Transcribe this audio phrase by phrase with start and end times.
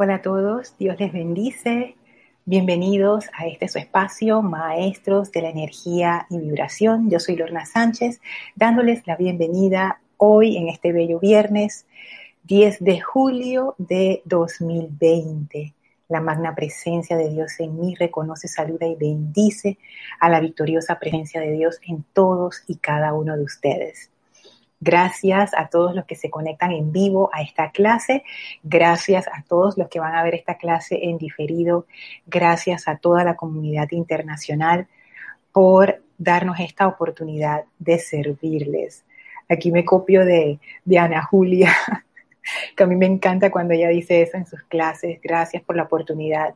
[0.00, 1.96] Hola a todos, Dios les bendice.
[2.44, 7.10] Bienvenidos a este su espacio, Maestros de la Energía y Vibración.
[7.10, 8.20] Yo soy Lorna Sánchez,
[8.54, 11.84] dándoles la bienvenida hoy en este bello viernes
[12.44, 15.74] 10 de julio de 2020.
[16.08, 19.78] La magna presencia de Dios en mí reconoce, saluda y bendice
[20.20, 24.12] a la victoriosa presencia de Dios en todos y cada uno de ustedes.
[24.80, 28.22] Gracias a todos los que se conectan en vivo a esta clase.
[28.62, 31.86] Gracias a todos los que van a ver esta clase en diferido.
[32.26, 34.86] Gracias a toda la comunidad internacional
[35.52, 39.04] por darnos esta oportunidad de servirles.
[39.48, 41.74] Aquí me copio de, de Ana Julia
[42.76, 45.20] que a mí me encanta cuando ella dice eso en sus clases.
[45.22, 46.54] Gracias por la oportunidad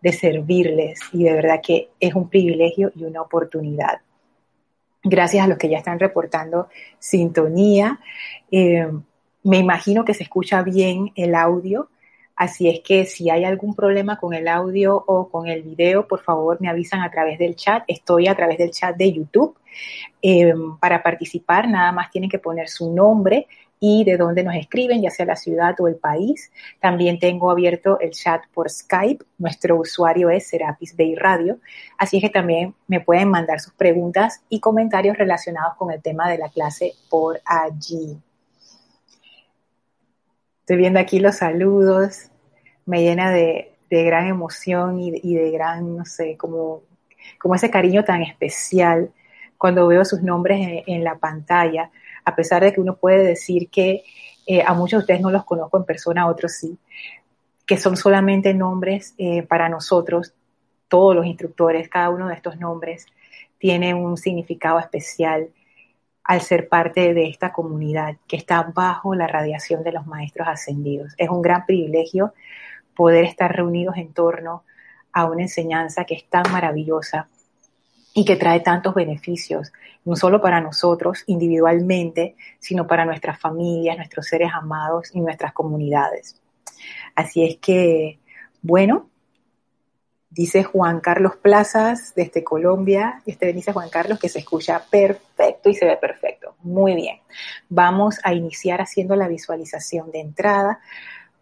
[0.00, 4.00] de servirles y de verdad que es un privilegio y una oportunidad.
[5.08, 8.00] Gracias a los que ya están reportando sintonía.
[8.50, 8.90] Eh,
[9.44, 11.88] me imagino que se escucha bien el audio,
[12.34, 16.22] así es que si hay algún problema con el audio o con el video, por
[16.22, 17.84] favor me avisan a través del chat.
[17.86, 19.56] Estoy a través del chat de YouTube.
[20.20, 23.46] Eh, para participar, nada más tienen que poner su nombre
[23.88, 26.50] y de dónde nos escriben, ya sea la ciudad o el país.
[26.80, 29.24] También tengo abierto el chat por Skype.
[29.38, 31.60] Nuestro usuario es Serapis Bay Radio.
[31.96, 36.28] Así es que también me pueden mandar sus preguntas y comentarios relacionados con el tema
[36.28, 38.18] de la clase por allí.
[40.62, 42.32] Estoy viendo aquí los saludos.
[42.86, 46.82] Me llena de, gran emoción y, de gran, no sé, como,
[47.38, 49.12] como ese cariño tan especial
[49.56, 51.92] cuando veo sus nombres en la pantalla
[52.26, 54.02] a pesar de que uno puede decir que
[54.46, 56.76] eh, a muchos de ustedes no los conozco en persona, a otros sí,
[57.64, 60.34] que son solamente nombres eh, para nosotros,
[60.88, 63.06] todos los instructores, cada uno de estos nombres
[63.58, 65.48] tiene un significado especial
[66.24, 71.14] al ser parte de esta comunidad que está bajo la radiación de los maestros ascendidos.
[71.18, 72.34] Es un gran privilegio
[72.96, 74.64] poder estar reunidos en torno
[75.12, 77.28] a una enseñanza que es tan maravillosa
[78.16, 79.74] y que trae tantos beneficios,
[80.06, 86.40] no solo para nosotros individualmente, sino para nuestras familias, nuestros seres amados y nuestras comunidades.
[87.14, 88.18] Así es que,
[88.62, 89.10] bueno,
[90.30, 95.74] dice Juan Carlos Plazas desde Colombia, este dice Juan Carlos que se escucha perfecto y
[95.74, 96.56] se ve perfecto.
[96.62, 97.18] Muy bien.
[97.68, 100.80] Vamos a iniciar haciendo la visualización de entrada.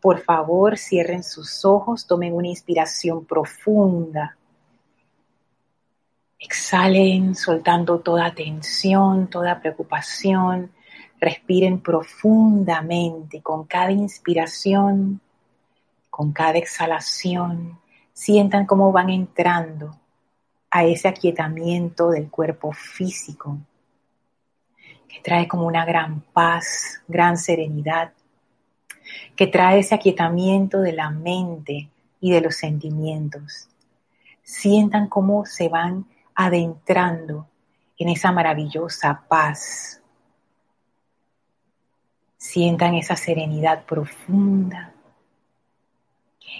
[0.01, 4.37] Por favor, cierren sus ojos, tomen una inspiración profunda
[6.45, 10.73] Exhalen soltando toda tensión, toda preocupación.
[11.19, 15.23] Respiren profundamente con cada inspiración,
[16.11, 17.79] con cada exhalación.
[18.13, 19.99] Sientan cómo van entrando
[20.71, 23.57] a ese aquietamiento del cuerpo físico,
[25.09, 28.13] que trae como una gran paz, gran serenidad,
[29.35, 31.89] que trae ese aquietamiento de la mente
[32.21, 33.71] y de los sentimientos.
[34.43, 37.49] Sientan cómo se van adentrando
[37.99, 40.01] en esa maravillosa paz.
[42.37, 44.93] Sientan esa serenidad profunda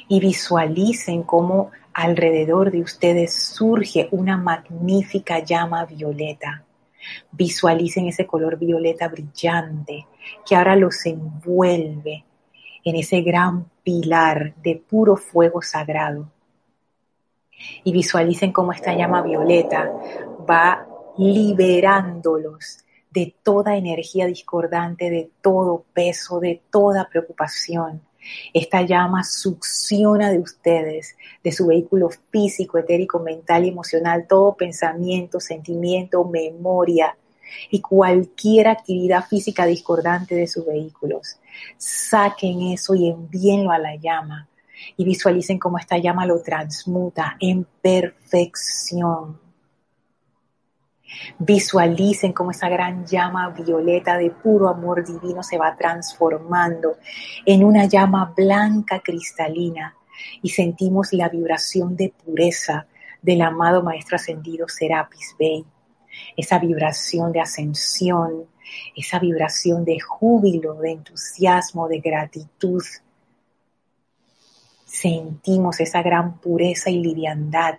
[0.09, 6.65] y visualicen cómo alrededor de ustedes surge una magnífica llama violeta.
[7.33, 10.07] Visualicen ese color violeta brillante
[10.47, 12.25] que ahora los envuelve
[12.83, 16.31] en ese gran pilar de puro fuego sagrado
[17.83, 19.93] y visualicen cómo esta llama violeta
[20.49, 22.79] va liberándolos
[23.11, 28.03] de toda energía discordante, de todo peso, de toda preocupación.
[28.53, 35.39] Esta llama succiona de ustedes, de su vehículo físico, etérico, mental y emocional, todo pensamiento,
[35.41, 37.17] sentimiento, memoria
[37.71, 41.37] y cualquier actividad física discordante de sus vehículos.
[41.77, 44.49] Saquen eso y envíenlo a la llama
[44.97, 49.41] y visualicen cómo esta llama lo transmuta en perfección.
[51.39, 56.97] Visualicen cómo esa gran llama violeta de puro amor divino se va transformando
[57.47, 59.95] en una llama blanca cristalina
[60.43, 62.87] y sentimos la vibración de pureza
[63.23, 65.65] del amado Maestro Ascendido Serapis Bey.
[66.37, 68.47] Esa vibración de ascensión,
[68.95, 72.83] esa vibración de júbilo, de entusiasmo, de gratitud,
[75.05, 77.75] sentimos esa gran pureza y liviandad,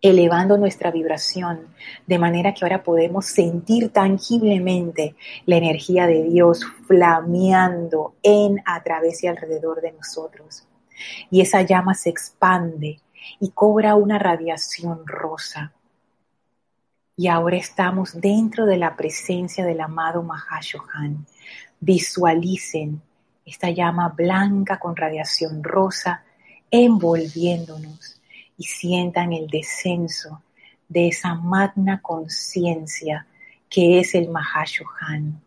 [0.00, 1.66] elevando nuestra vibración,
[2.06, 9.22] de manera que ahora podemos sentir tangiblemente la energía de Dios flameando en, a través
[9.22, 10.66] y alrededor de nosotros.
[11.30, 13.00] Y esa llama se expande
[13.38, 15.74] y cobra una radiación rosa.
[17.16, 21.26] Y ahora estamos dentro de la presencia del amado Mahashohan.
[21.80, 23.02] Visualicen
[23.44, 26.24] esta llama blanca con radiación rosa
[26.70, 28.20] envolviéndonos
[28.56, 30.42] y sientan el descenso
[30.88, 33.26] de esa magna conciencia
[33.68, 35.40] que es el Mahashohan.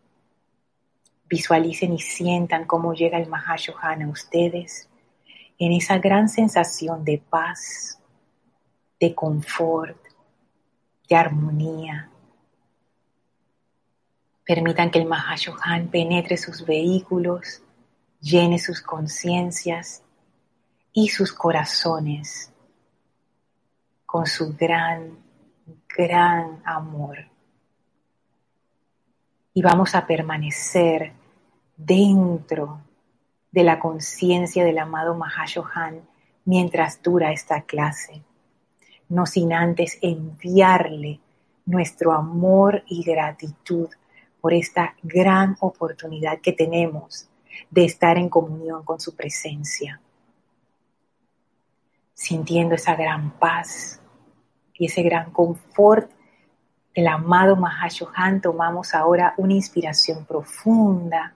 [1.30, 4.90] Visualicen y sientan cómo llega el Mahashohan a ustedes
[5.58, 8.00] en esa gran sensación de paz,
[9.00, 9.98] de confort,
[11.08, 12.10] de armonía.
[14.44, 17.62] Permitan que el Mahashohan penetre sus vehículos,
[18.26, 20.02] llene sus conciencias
[20.92, 22.52] y sus corazones
[24.08, 25.20] con su gran,
[25.96, 27.20] gran amor.
[29.54, 31.14] Y vamos a permanecer
[31.78, 32.82] dentro
[33.52, 36.02] de la conciencia del amado Mahashohan
[36.46, 38.24] mientras dura esta clase
[39.10, 41.20] no sin antes enviarle
[41.66, 43.90] nuestro amor y gratitud
[44.42, 47.28] por esta gran oportunidad que tenemos
[47.70, 50.02] de estar en comunión con su presencia,
[52.14, 54.00] sintiendo esa gran paz
[54.74, 56.12] y ese gran confort
[56.96, 61.36] del amado Mahashohan, tomamos ahora una inspiración profunda.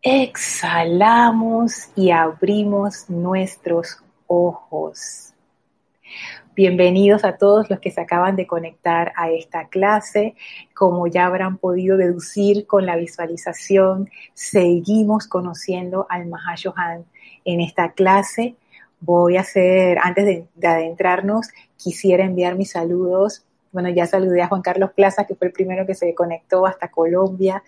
[0.00, 5.32] Exhalamos y abrimos nuestros ojos.
[6.54, 10.34] Bienvenidos a todos los que se acaban de conectar a esta clase.
[10.74, 17.06] Como ya habrán podido deducir con la visualización, seguimos conociendo al Mahashohan
[17.46, 18.56] en esta clase.
[19.00, 23.46] Voy a hacer, antes de, de adentrarnos, quisiera enviar mis saludos.
[23.72, 26.88] Bueno, ya saludé a Juan Carlos Plaza, que fue el primero que se conectó hasta
[26.88, 27.62] Colombia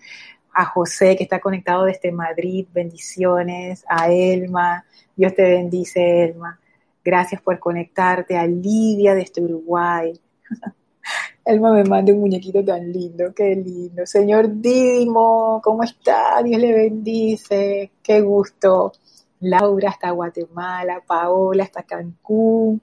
[0.53, 4.85] a José que está conectado desde Madrid, bendiciones, a Elma,
[5.15, 6.59] Dios te bendice, Elma.
[7.05, 8.35] Gracias por conectarte.
[8.35, 10.19] A Lidia desde Uruguay.
[11.45, 14.07] Elma me manda un muñequito tan lindo, qué lindo.
[14.07, 16.41] Señor Didimo, ¿cómo está?
[16.43, 17.91] Dios le bendice.
[18.01, 18.93] Qué gusto.
[19.41, 22.81] Laura hasta Guatemala, Paola hasta Cancún,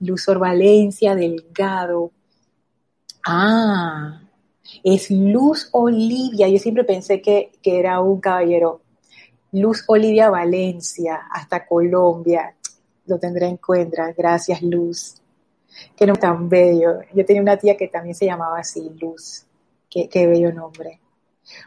[0.00, 2.10] Luzor Valencia, Delgado.
[3.24, 4.20] Ah,
[4.82, 6.48] es Luz Olivia.
[6.48, 8.80] Yo siempre pensé que, que era un caballero.
[9.52, 12.56] Luz Olivia Valencia, hasta Colombia.
[13.10, 14.12] Lo tendré en cuenta.
[14.16, 15.20] Gracias, Luz.
[15.96, 17.00] Qué nombre tan bello.
[17.12, 19.44] Yo tenía una tía que también se llamaba así, Luz.
[19.90, 21.00] Qué, qué bello nombre.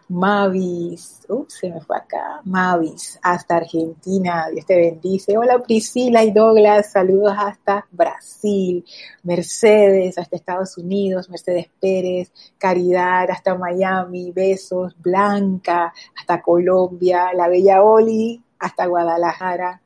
[0.07, 5.37] Mavis, ups, se me fue acá, Mavis, hasta Argentina, Dios te bendice.
[5.37, 8.85] Hola Priscila y Douglas, saludos hasta Brasil.
[9.23, 17.83] Mercedes, hasta Estados Unidos, Mercedes Pérez, Caridad, hasta Miami, besos, Blanca, hasta Colombia, la bella
[17.83, 19.81] Oli, hasta Guadalajara,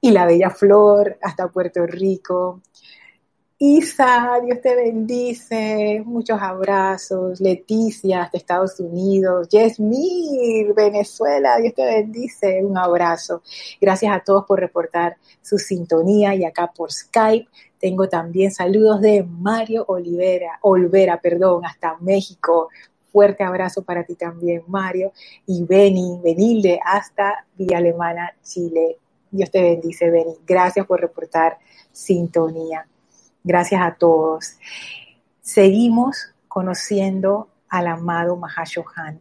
[0.00, 2.60] y la bella Flor, hasta Puerto Rico.
[3.62, 7.40] Isa, Dios te bendice, muchos abrazos.
[7.40, 9.50] Leticia, de Estados Unidos.
[9.50, 13.42] Yesmir, Venezuela, Dios te bendice, un abrazo.
[13.78, 17.50] Gracias a todos por reportar su sintonía y acá por Skype.
[17.78, 22.70] Tengo también saludos de Mario Olivera, Olvera, perdón, hasta México.
[23.12, 25.12] Fuerte abrazo para ti también, Mario.
[25.46, 28.96] Y Beni, Benilde, hasta Villa Alemana, Chile.
[29.30, 30.36] Dios te bendice, Beni.
[30.46, 31.58] Gracias por reportar
[31.92, 32.86] sintonía.
[33.42, 34.56] Gracias a todos.
[35.40, 39.20] Seguimos conociendo al amado Mahashohan.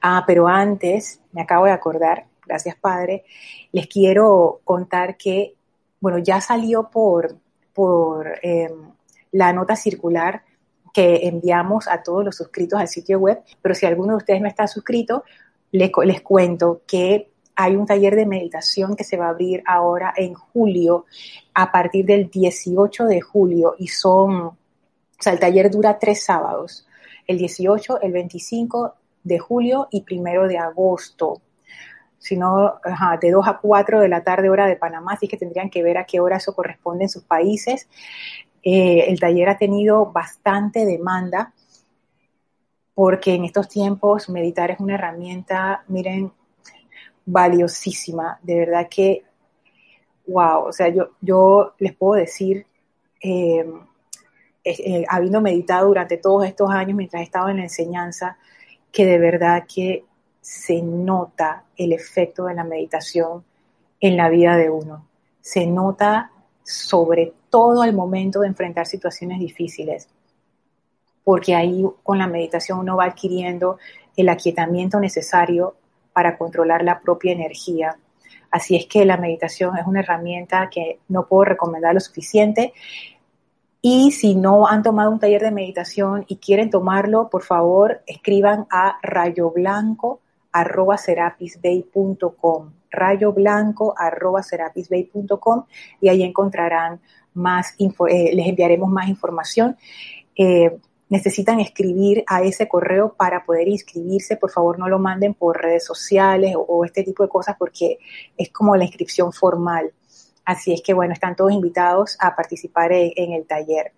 [0.00, 3.24] Ah, pero antes, me acabo de acordar, gracias Padre,
[3.72, 5.54] les quiero contar que,
[6.00, 7.36] bueno, ya salió por,
[7.72, 8.92] por em,
[9.32, 10.44] la nota circular
[10.92, 14.48] que enviamos a todos los suscritos al sitio web, pero si alguno de ustedes no
[14.48, 15.24] está suscrito,
[15.70, 20.12] les, les cuento que hay un taller de meditación que se va a abrir ahora
[20.16, 21.06] en julio,
[21.54, 24.56] a partir del 18 de julio, y son, o
[25.18, 26.86] sea, el taller dura tres sábados,
[27.26, 28.94] el 18, el 25
[29.24, 31.40] de julio y primero de agosto.
[32.18, 32.74] Si no,
[33.20, 35.98] de 2 a 4 de la tarde hora de Panamá, así que tendrían que ver
[35.98, 37.88] a qué hora eso corresponde en sus países.
[38.62, 41.52] Eh, el taller ha tenido bastante demanda
[42.94, 46.32] porque en estos tiempos meditar es una herramienta, miren,
[47.24, 49.24] valiosísima, de verdad que,
[50.26, 52.66] wow, o sea, yo, yo les puedo decir,
[53.20, 53.64] eh,
[54.64, 58.36] eh, habiendo meditado durante todos estos años mientras estaba en la enseñanza,
[58.90, 60.04] que de verdad que
[60.40, 63.44] se nota el efecto de la meditación
[64.00, 65.06] en la vida de uno.
[65.40, 66.30] Se nota
[66.64, 70.08] sobre todo al momento de enfrentar situaciones difíciles,
[71.24, 73.78] porque ahí con la meditación uno va adquiriendo
[74.16, 75.76] el aquietamiento necesario
[76.12, 77.96] para controlar la propia energía.
[78.50, 82.72] Así es que la meditación es una herramienta que no puedo recomendar lo suficiente.
[83.80, 88.66] Y si no han tomado un taller de meditación y quieren tomarlo, por favor escriban
[88.70, 90.20] a rayoblanco
[90.52, 95.64] arroba serapisbay.com, rayo blanco arroba serapisbay.com
[96.00, 97.00] y ahí encontrarán
[97.34, 99.76] más, info, eh, les enviaremos más información.
[100.36, 100.78] Eh,
[101.12, 105.84] necesitan escribir a ese correo para poder inscribirse, por favor no lo manden por redes
[105.84, 107.98] sociales o, este tipo de cosas porque
[108.34, 109.92] es como la inscripción formal.
[110.46, 113.92] Así es que bueno, están todos invitados a participar en, el taller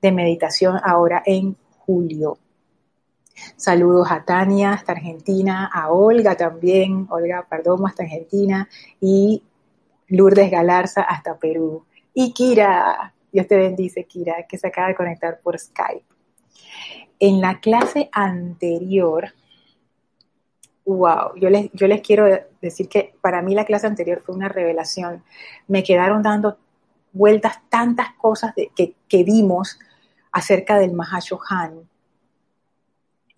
[0.00, 2.38] de meditación ahora en julio.
[3.56, 8.68] Saludos a Tania hasta Argentina, a Olga también, Olga perdón, hasta Argentina
[9.00, 9.42] y
[10.06, 11.84] Lourdes Galarza hasta Perú.
[12.14, 16.15] Y Kira, Dios te bendice Kira, que se acaba de conectar por Skype.
[17.18, 19.32] En la clase anterior,
[20.84, 22.26] wow, yo les, quiero
[22.60, 25.24] decir que para mí la clase anterior fue una revelación.
[25.66, 26.58] Me quedaron dando
[27.12, 29.78] vueltas tantas cosas que, que vimos
[30.32, 31.88] acerca del Mahashohan.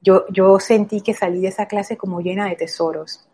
[0.01, 3.29] Yo, yo sentí que salí de esa clase como llena de tesoros.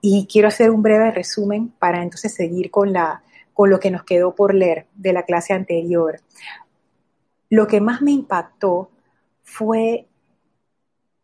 [0.00, 4.04] Y quiero hacer un breve resumen para entonces seguir con, la, con lo que nos
[4.04, 6.20] quedó por leer de la clase anterior.
[7.50, 8.90] Lo que más me impactó
[9.50, 10.06] fue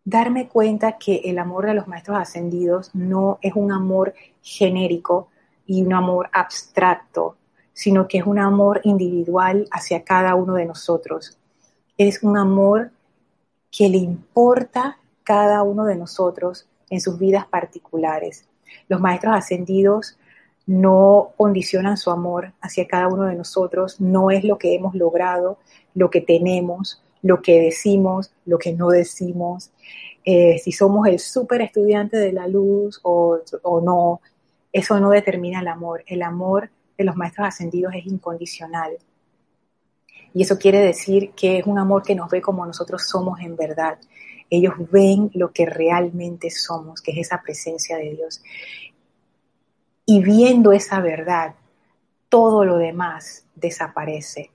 [0.04, 5.28] darme cuenta que el amor de los maestros ascendidos no es un amor genérico
[5.64, 7.37] y un amor abstracto,
[7.73, 11.38] sino que es un amor individual hacia cada uno de nosotros.
[11.97, 12.90] Es un amor
[13.71, 18.45] que le importa cada uno de nosotros en sus vidas particulares.
[18.88, 20.18] Los maestros ascendidos
[20.66, 25.59] no condicionan su amor hacia cada uno de nosotros, no es lo que hemos logrado,
[25.95, 29.70] lo que tenemos, lo que decimos, lo que no decimos,
[30.25, 34.20] eh, si somos el súper estudiante de la luz o, o no,
[34.73, 36.02] eso no determina el amor.
[36.06, 36.68] El amor
[36.99, 38.99] de los maestros ascendidos es incondicional.
[40.35, 43.56] Y eso quiere decir que es un amor que nos ve como nosotros somos en
[43.56, 43.99] verdad.
[44.50, 48.42] Ellos ven lo que realmente somos, que es esa presencia de Dios.
[50.04, 51.54] Y viendo esa verdad,
[52.28, 54.50] todo lo demás desaparece.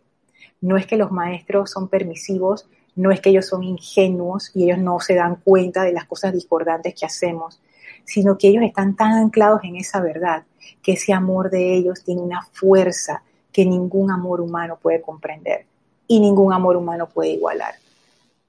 [0.61, 4.77] No es que los maestros son permisivos, no es que ellos son ingenuos y ellos
[4.77, 7.59] no se dan cuenta de las cosas discordantes que hacemos,
[8.05, 10.43] sino que ellos están tan anclados en esa verdad
[10.81, 15.65] que ese amor de ellos tiene una fuerza que ningún amor humano puede comprender
[16.07, 17.75] y ningún amor humano puede igualar.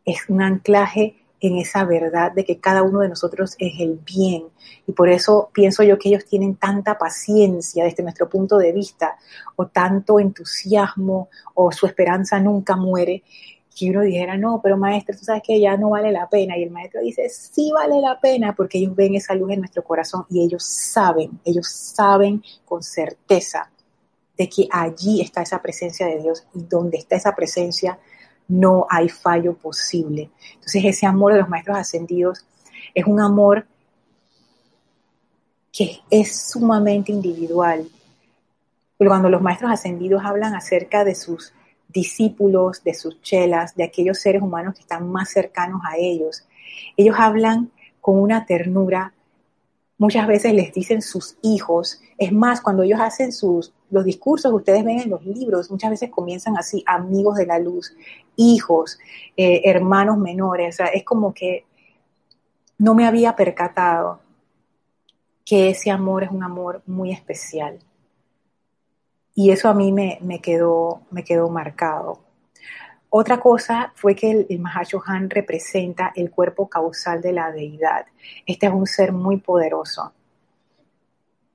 [0.05, 4.45] Es un anclaje en esa verdad de que cada uno de nosotros es el bien.
[4.87, 9.19] Y por eso pienso yo que ellos tienen tanta paciencia desde nuestro punto de vista,
[9.57, 13.25] o tanto entusiasmo, o su esperanza nunca muere,
[13.77, 16.57] que uno dijera, no, pero maestro, tú sabes que ya no vale la pena.
[16.57, 19.83] Y el maestro dice, sí vale la pena, porque ellos ven esa luz en nuestro
[19.83, 23.69] corazón y ellos saben, ellos saben con certeza
[24.39, 27.99] de que allí está esa presencia de Dios y donde está esa presencia
[28.53, 30.31] no hay fallo posible.
[30.55, 32.45] Entonces ese amor de los maestros ascendidos
[32.95, 33.67] es un amor
[35.73, 37.89] que es sumamente individual.
[38.99, 41.55] Cuando los maestros ascendidos hablan acerca de sus
[41.89, 46.47] discípulos, de sus chelas, de aquellos seres humanos que están más cercanos a ellos,
[46.97, 47.71] ellos hablan
[48.03, 49.15] con una ternura
[50.03, 52.01] muchas veces les dicen sus hijos.
[52.19, 56.11] Es más, cuando ellos hacen sus, los discursos ustedes ven en los libros, muchas veces
[56.11, 57.95] comienzan así, amigos de la luz,
[58.35, 58.99] hijos,
[59.37, 60.75] eh, hermanos menores.
[60.75, 61.67] O sea, es como que
[62.79, 64.19] no me había percatado
[65.45, 67.79] que ese amor es un amor muy especial.
[69.37, 72.19] Y eso a mí me, me quedó, me quedó marcado.
[73.15, 78.07] Otra cosa fue que el, el Mahashohan representa el cuerpo causal de la deidad.
[78.47, 80.13] Este es un ser muy poderoso.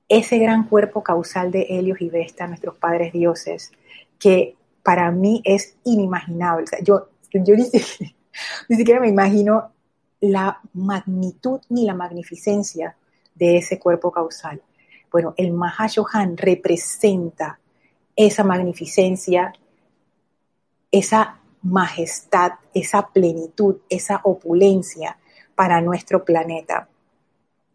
[0.08, 3.72] Ese gran cuerpo causal de Helios y Vesta, nuestros padres dioses,
[4.18, 6.66] que para mí es inimaginable.
[6.82, 7.54] yo yo
[8.68, 9.72] ni, siquiera, me imagino
[10.20, 12.96] la magnitud ni la magnificencia
[13.34, 14.62] de ese cuerpo causal.
[15.10, 17.58] Bueno, el Mahashohan representa
[18.16, 19.52] esa magnificencia,
[20.90, 25.18] esa majestad, esa plenitud, esa opulencia
[25.54, 26.88] para nuestro planeta.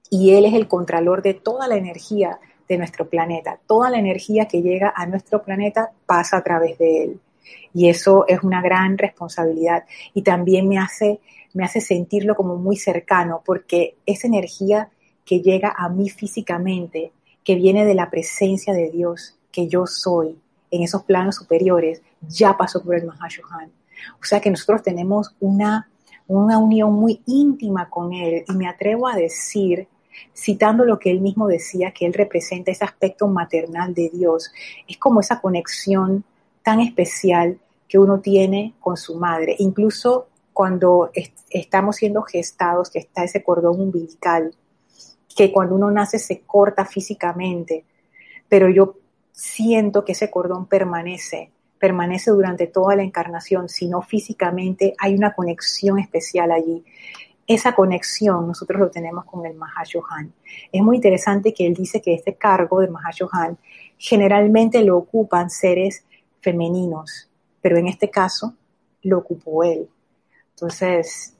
[0.10, 3.60] Y Él es el contralor de toda la energía de nuestro planeta.
[3.68, 7.20] Toda la energía que llega a nuestro planeta pasa a través de Él.
[7.74, 9.86] Y eso es una gran responsabilidad.
[10.14, 11.20] Y también me hace,
[11.54, 14.90] me hace sentirlo como muy cercano, porque esa energía
[15.26, 17.12] que llega a mí físicamente,
[17.44, 20.38] que viene de la presencia de Dios, que yo soy,
[20.74, 23.72] en esos planos superiores, ya pasó por el Mahashohan.
[24.20, 25.88] O sea que nosotros tenemos una,
[26.28, 29.88] una unión muy íntima con Él y me atrevo a decir,
[30.36, 34.52] citando lo que Él mismo decía, que Él representa ese aspecto maternal de Dios,
[34.88, 36.24] es como esa conexión
[36.64, 41.12] tan especial que uno tiene con su madre, incluso cuando
[41.52, 44.56] estamos siendo gestados, que está ese cordón umbilical,
[45.36, 47.86] que cuando uno nace se corta físicamente,
[48.50, 48.96] pero yo
[49.34, 56.00] siento que ese cordón permanece, permanece durante toda la encarnación, sino físicamente hay una conexión
[56.00, 56.86] especial allí.
[57.46, 60.34] Esa conexión nosotros lo tenemos con el Mahashohan.
[60.72, 63.58] Es muy interesante que él dice que este cargo de Mahashohan
[63.98, 66.06] generalmente lo ocupan seres
[66.40, 68.56] femeninos, pero en este caso
[69.02, 69.90] lo ocupó él.
[70.52, 71.36] Entonces,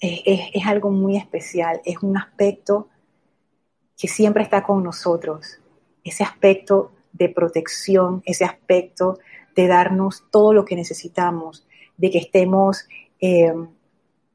[0.00, 2.88] es, algo muy especial, es un aspecto
[3.96, 5.58] que siempre está con nosotros,
[6.02, 9.18] ese aspecto de protección, ese aspecto
[9.54, 12.86] de darnos todo lo que necesitamos, de que estemos
[13.20, 13.52] eh,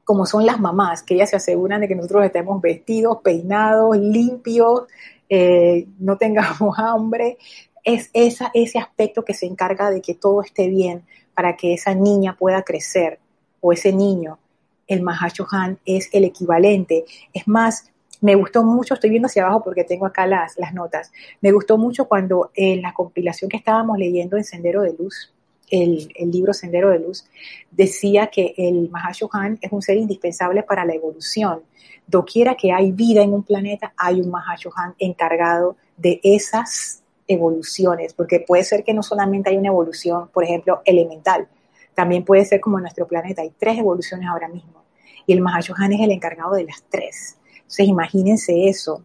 [0.06, 4.82] como son las mamás, que ellas se aseguran de que nosotros estemos vestidos, peinados, limpios,
[5.28, 7.38] eh, no tengamos hambre.
[7.82, 11.02] Es esa, ese aspecto que se encarga de que todo esté bien
[11.34, 13.18] para que esa niña pueda crecer
[13.60, 14.38] o ese niño.
[14.86, 17.04] El Mahashohan es el equivalente.
[17.32, 17.90] Es más,
[18.20, 21.78] me gustó mucho, estoy viendo hacia abajo porque tengo acá las, las notas, me gustó
[21.78, 25.32] mucho cuando en la compilación que estábamos leyendo en Sendero de Luz,
[25.70, 27.26] el, el, libro Sendero de Luz,
[27.70, 31.62] decía que el Mahashohan es un ser indispensable para la evolución.
[32.06, 38.40] Doquiera que hay vida en un planeta, hay un Mahashohan encargado de esas evoluciones, porque
[38.40, 41.48] puede ser que no solamente hay una evolución, por ejemplo, elemental,
[41.94, 44.84] también puede ser como en nuestro planeta, hay tres evoluciones ahora mismo,
[45.26, 47.38] y el Mahashohan es el encargado de las tres.
[47.66, 49.02] Entonces, imagínense eso.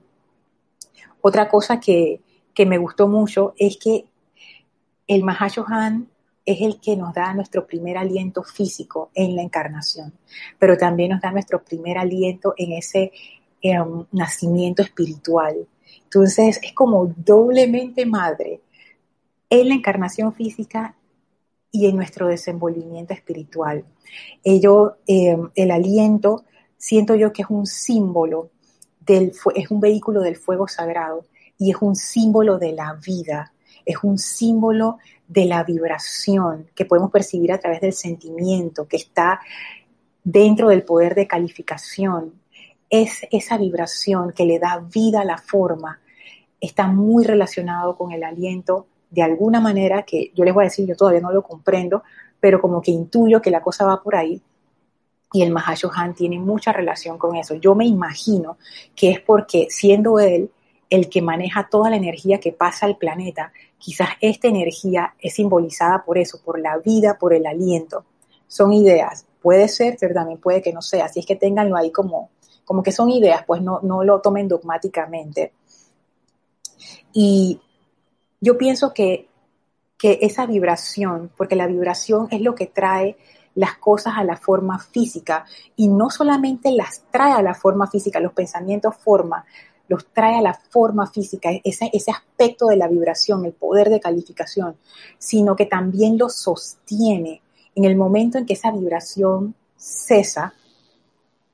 [1.20, 2.22] Otra cosa que,
[2.54, 4.06] que me gustó mucho es que
[5.08, 6.08] el Mahashohan
[6.46, 10.14] es el que nos da nuestro primer aliento físico en la encarnación,
[10.58, 13.12] pero también nos da nuestro primer aliento en ese
[13.62, 15.68] em, nacimiento espiritual.
[16.04, 18.62] Entonces es como doblemente madre
[19.50, 20.96] en la encarnación física
[21.72, 23.86] y en nuestro desenvolvimiento espiritual.
[24.44, 26.44] Ello, em, el aliento,
[26.82, 28.50] siento yo que es un símbolo
[29.00, 31.26] del, es un vehículo del fuego sagrado
[31.60, 33.54] y es un símbolo de la vida,
[33.86, 34.98] es un símbolo
[35.28, 39.40] de la vibración que podemos percibir a través del sentimiento que está
[40.24, 42.34] dentro del poder de calificación.
[42.90, 46.00] Es esa vibración que le da vida a la forma.
[46.60, 50.88] Está muy relacionado con el aliento de alguna manera que yo les voy a decir,
[50.88, 52.02] yo todavía no lo comprendo,
[52.40, 54.42] pero como que intuyo que la cosa va por ahí.
[55.34, 57.56] Y el Mahashohan tiene mucha relación con eso.
[57.56, 58.58] Yo me imagino
[58.96, 60.52] que es porque siendo él
[60.90, 66.04] el que maneja toda la energía que pasa al planeta, quizás esta energía es simbolizada
[66.04, 68.04] por eso, por la vida, por el aliento.
[68.48, 71.06] Son ideas, puede ser, pero también puede que no sea.
[71.06, 72.30] Así es que ténganlo ahí como,
[72.66, 75.54] como que son ideas, pues no, no lo tomen dogmáticamente.
[77.14, 77.62] Y
[78.42, 79.30] yo pienso que,
[79.98, 83.18] que esa vibración, porque la vibración es lo que trae
[83.56, 88.20] las cosas a la forma física y no solamente las trae a la forma física,
[88.20, 89.46] los pensamientos forma,
[89.88, 94.00] los trae a la forma física, ese, ese aspecto de la vibración, el poder de
[94.00, 94.78] calificación,
[95.18, 97.42] sino que también los sostiene.
[97.76, 100.54] En el momento en que esa vibración cesa,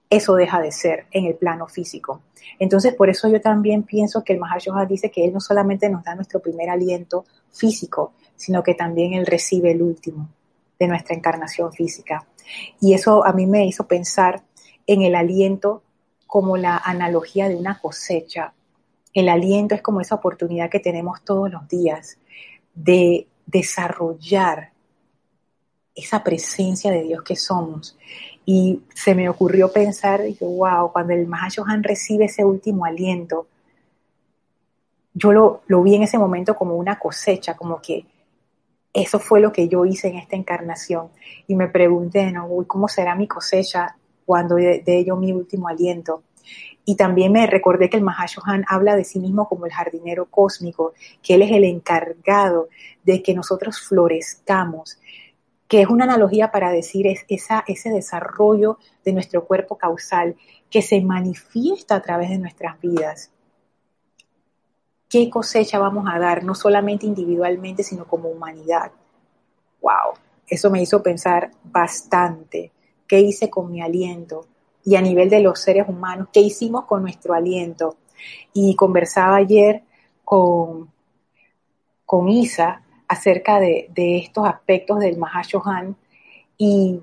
[0.10, 2.22] eso deja de ser en el plano físico.
[2.60, 6.04] Entonces, por eso yo también pienso que el Mahashoha dice que Él no solamente nos
[6.04, 10.30] da nuestro primer aliento físico, sino que también Él recibe el último
[10.80, 12.26] de nuestra encarnación física.
[12.80, 14.44] Y eso a mí me hizo pensar
[14.86, 15.84] en el aliento
[16.26, 18.54] como la analogía de una cosecha.
[19.14, 22.18] El aliento es como esa oportunidad que tenemos todos los días
[22.76, 24.72] de desarrollar
[25.96, 27.98] esa presencia de Dios que somos.
[28.46, 33.48] Y se me ocurrió pensar, wow, cuando el Mahashohan recibe ese último aliento,
[35.14, 38.06] yo lo, lo, vi en ese momento como una cosecha, como que
[39.02, 41.10] eso fue lo que yo hice en esta encarnación.
[41.46, 42.50] Y me pregunté, ¿no?
[42.66, 46.24] ¿cómo será mi cosecha cuando de, ello mi último aliento.
[46.84, 50.94] Y también me recordé que el Mahashohan habla de sí mismo como el jardinero cósmico,
[51.22, 52.70] que él es el encargado
[53.04, 55.00] de que nosotros florezcamos,
[55.68, 60.36] que es una analogía para decir es ese desarrollo de nuestro cuerpo causal
[60.70, 63.32] que se manifiesta a través de nuestras vidas.
[65.10, 68.92] ¿Qué cosecha vamos a dar, no solamente individualmente, sino como humanidad?
[69.82, 70.16] ¡Wow!
[70.48, 72.72] Eso me hizo pensar bastante
[73.08, 74.46] qué hice con mi aliento
[74.84, 77.98] y a nivel de los seres humanos, qué hicimos con nuestro aliento.
[78.54, 79.84] Y conversaba ayer
[80.24, 80.92] con,
[82.06, 85.96] con Isa acerca de, estos aspectos del Mahashohan
[86.58, 87.00] y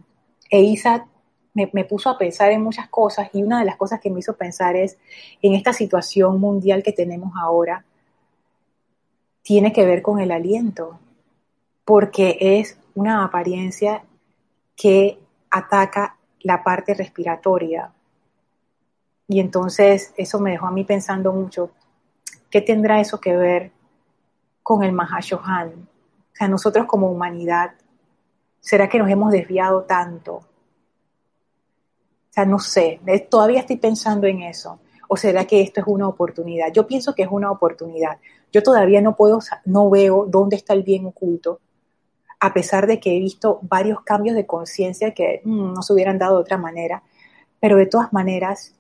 [0.50, 1.06] e Isa
[1.54, 4.20] me, me, puso a pensar en muchas cosas y una de las cosas que me
[4.20, 4.98] hizo pensar es
[5.40, 7.84] en esta situación mundial que tenemos ahora,
[9.44, 10.98] tiene que ver con el aliento,
[11.84, 14.02] porque es una apariencia
[14.74, 17.92] que ataca la parte respiratoria.
[19.28, 21.70] Y entonces eso me dejó a mí pensando mucho,
[22.50, 23.70] ¿qué tendrá eso que ver
[24.62, 25.68] con el Mahashohan?
[25.68, 27.74] O sea, nosotros como humanidad,
[28.60, 30.36] ¿será que nos hemos desviado tanto?
[30.36, 30.46] O
[32.30, 34.80] sea, no sé, todavía estoy pensando en eso.
[35.06, 36.72] ¿O será que esto es una oportunidad?
[36.72, 38.18] Yo pienso que es una oportunidad.
[38.54, 41.58] Yo todavía no puedo, no veo dónde está el bien oculto,
[42.38, 46.18] a pesar de que he visto varios cambios de conciencia que mm, no se hubieran
[46.18, 47.02] dado de otra manera.
[47.58, 48.72] Pero de todas maneras,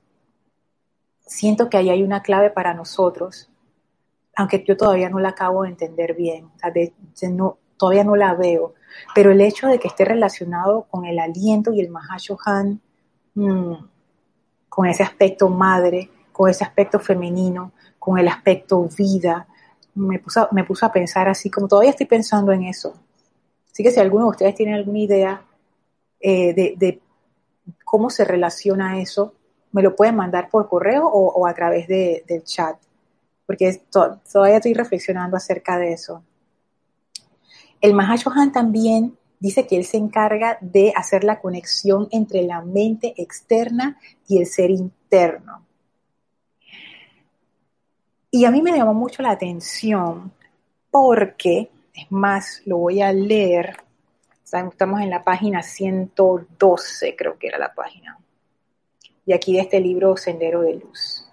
[1.26, 3.50] siento que ahí hay una clave para nosotros,
[4.36, 6.50] aunque yo todavía no la acabo de entender bien,
[7.32, 8.74] no, todavía no la veo,
[9.12, 12.80] pero el hecho de que esté relacionado con el aliento y el Mahashohan,
[13.34, 13.74] mmm,
[14.68, 19.48] con ese aspecto madre, con ese aspecto femenino, con el aspecto vida,
[19.94, 22.94] me puso, me puso a pensar así, como todavía estoy pensando en eso.
[23.70, 25.42] Así que si alguno de ustedes tiene alguna idea
[26.20, 27.00] eh, de
[27.84, 29.34] cómo se relaciona eso,
[29.74, 32.76] me lo pueden mandar por correo o, a través del chat,
[33.44, 36.22] porque todavía estoy reflexionando acerca de eso.
[37.80, 43.14] El Mahashohan también dice que él se encarga de hacer la conexión entre la mente
[43.16, 45.63] externa y el ser interno.
[48.34, 50.32] Y a mí me llamó mucho la atención
[50.90, 53.76] porque, es más, lo voy a leer
[54.42, 58.18] Estamos en la página 112, creo que era la página.
[59.24, 61.24] Y aquí de este libro Sendero de Luz.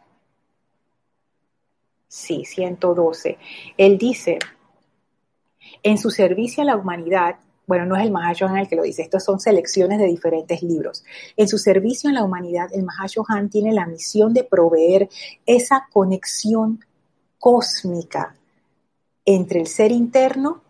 [2.08, 3.40] Sí, 112.
[3.78, 4.38] Él dice,
[5.82, 9.02] en su servicio a la humanidad, bueno, no es el Mahashohan el que lo dice,
[9.02, 11.04] estos son selecciones de diferentes libros.
[11.36, 15.10] En su servicio a la humanidad, el Mahashohan tiene la misión de proveer
[15.48, 16.80] esa conexión
[17.42, 18.36] cósmica
[19.26, 20.62] entre el ser interno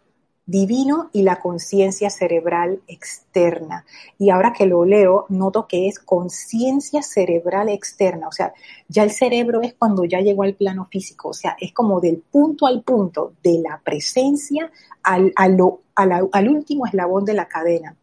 [0.46, 3.86] divino y la conciencia cerebral externa.
[4.18, 8.54] Y ahora que lo leo, noto que es conciencia cerebral externa, o sea,
[8.88, 12.18] ya el cerebro es cuando ya llegó al plano físico, o sea, es como del
[12.18, 14.72] punto al punto, de la presencia
[15.04, 17.96] al, al último eslabón de la cadena.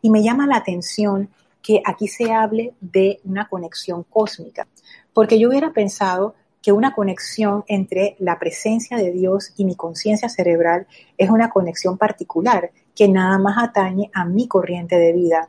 [0.00, 1.28] Y me llama la atención
[1.60, 4.66] que aquí se hable de una conexión cósmica,
[5.12, 10.28] porque yo hubiera pensado que una conexión entre la presencia de Dios y mi conciencia
[10.28, 10.86] cerebral
[11.18, 15.48] es una conexión particular que nada más atañe a mi corriente de vida.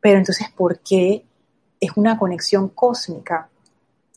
[0.00, 1.24] Pero entonces, ¿por qué
[1.80, 3.48] es una conexión cósmica?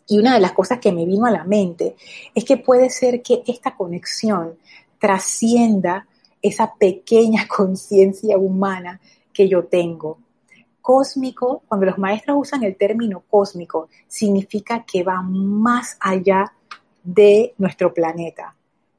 [0.08, 1.96] Y una de las cosas que me vino a la mente
[2.34, 4.58] es que puede ser que esta conexión
[5.00, 6.08] trascienda
[6.42, 9.00] esa pequeña conciencia humana
[9.32, 10.18] que yo tengo
[10.92, 16.52] cósmico, cuando los maestros usan el término cósmico, significa que va más allá
[17.02, 18.54] de nuestro planeta.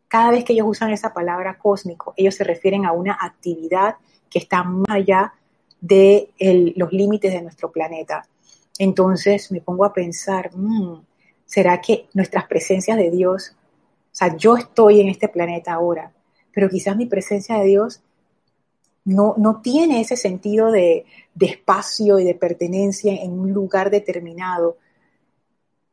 [0.08, 3.96] Cada vez que ellos usan esa palabra cósmico, ellos se refieren a una actividad
[4.30, 5.34] que está más allá
[5.82, 6.30] de
[6.76, 8.26] los límites de nuestro planeta.
[8.78, 10.94] Entonces me pongo a pensar, mm,
[11.44, 16.10] ¿será que nuestras presencias de Dios, o sea, yo estoy en este planeta ahora,
[16.54, 18.00] pero quizás mi presencia de Dios
[19.04, 24.76] no, no tiene ese sentido de, de espacio y de pertenencia en un lugar determinado.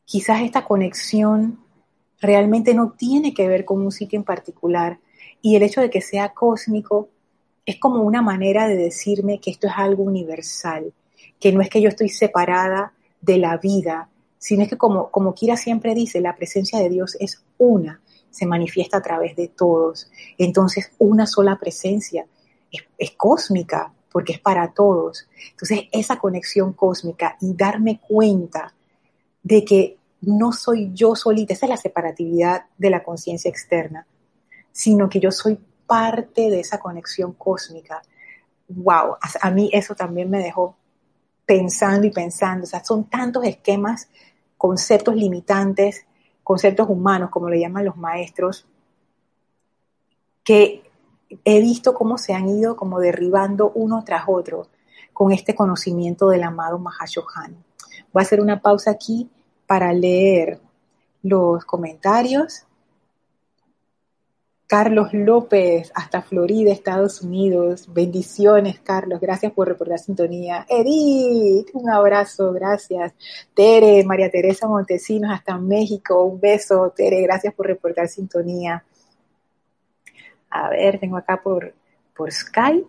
[0.05, 1.59] Quizás esta conexión
[2.19, 4.99] realmente no tiene que ver con un sitio en particular
[5.41, 7.09] y el hecho de que sea cósmico
[7.65, 10.93] es como una manera de decirme que esto es algo universal,
[11.39, 15.33] que no es que yo estoy separada de la vida, sino es que como, como
[15.33, 20.09] Kira siempre dice, la presencia de Dios es una, se manifiesta a través de todos.
[20.37, 22.25] Entonces, una sola presencia
[22.97, 25.27] es, cósmica, porque es para todos.
[25.51, 28.73] Entonces, esa conexión cósmica y darme cuenta
[29.43, 34.05] de que no soy yo solita, esa es la separatividad de la conciencia externa,
[34.71, 38.01] sino que yo soy parte de esa conexión cósmica.
[38.67, 40.75] Wow, a mí eso también me dejó
[41.45, 44.08] pensando y pensando, o sea, son tantos esquemas,
[44.55, 46.05] conceptos limitantes,
[46.43, 48.67] conceptos humanos, como le llaman los maestros,
[50.43, 50.88] que
[51.45, 54.67] he visto cómo se han ido como derribando uno tras otro
[55.13, 57.63] con este conocimiento del amado Mahashohan.
[58.11, 59.29] Voy a hacer una pausa aquí
[59.67, 60.59] para leer
[61.21, 62.65] los comentarios.
[64.65, 67.91] Carlos López, hasta Florida, Estados Unidos.
[67.91, 69.19] Bendiciones, Carlos.
[69.19, 70.65] Gracias por reportar sintonía.
[70.69, 73.13] Edith, un abrazo, gracias.
[73.55, 76.23] Tere, María Teresa Montesinos, hasta México.
[76.23, 77.21] Un beso, Tere.
[77.23, 78.83] Gracias por reportar sintonía.
[80.49, 81.73] A ver, tengo acá por,
[82.15, 82.88] por Skype.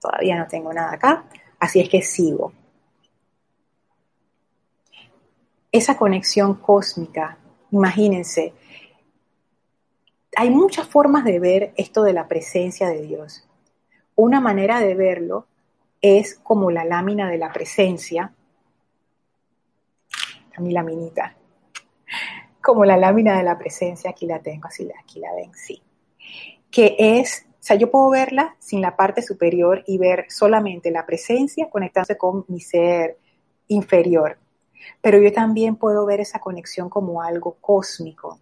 [0.00, 1.24] Todavía no tengo nada acá,
[1.58, 2.52] así es que sigo.
[5.70, 7.36] Esa conexión cósmica,
[7.70, 8.54] imagínense,
[10.36, 13.46] hay muchas formas de ver esto de la presencia de Dios.
[14.14, 15.46] Una manera de verlo
[16.00, 18.32] es como la lámina de la presencia.
[20.58, 21.37] Mi laminita.
[22.68, 25.80] Como la lámina de la presencia, aquí la tengo, así aquí la ven, sí.
[26.70, 31.06] Que es, o sea, yo puedo verla sin la parte superior y ver solamente la
[31.06, 33.16] presencia conectándose con mi ser
[33.68, 34.36] inferior.
[35.00, 38.38] Pero yo también puedo ver esa conexión como algo cósmico.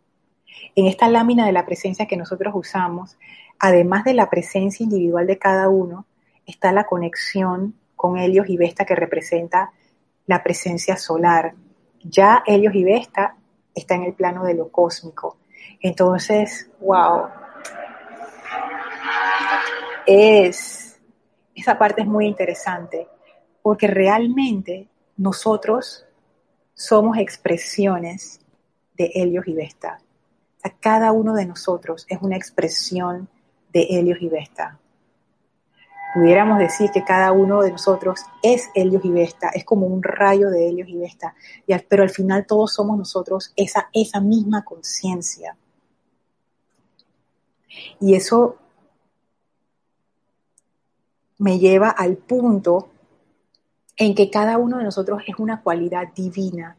[0.75, 3.17] En esta lámina de la presencia que nosotros usamos,
[3.61, 6.05] además de la presencia individual de cada uno,
[6.47, 9.71] está la conexión con Helios y Vesta que representa
[10.27, 11.55] la presencia solar.
[12.03, 13.37] Ya Helios y Vesta
[13.77, 15.37] está en el plano de lo cósmico.
[15.81, 17.29] Entonces, wow.
[20.07, 20.99] Es,
[21.55, 23.07] esa parte es muy interesante
[23.62, 26.05] porque realmente nosotros
[26.75, 28.41] somos expresiones
[28.95, 30.01] de Helios y Vesta.
[30.81, 33.29] cada uno de nosotros es una expresión
[33.73, 34.79] de Helios y Vesta
[36.14, 40.51] pudiéramos decir que cada uno de nosotros es Helios y Vesta, es como un rayo
[40.51, 41.35] de Helios y Vesta,
[41.88, 45.57] pero al final todos somos nosotros esa, esa misma conciencia.
[48.01, 48.57] Y eso
[51.38, 52.90] me lleva al punto
[53.97, 56.77] en que cada uno de nosotros es una cualidad divina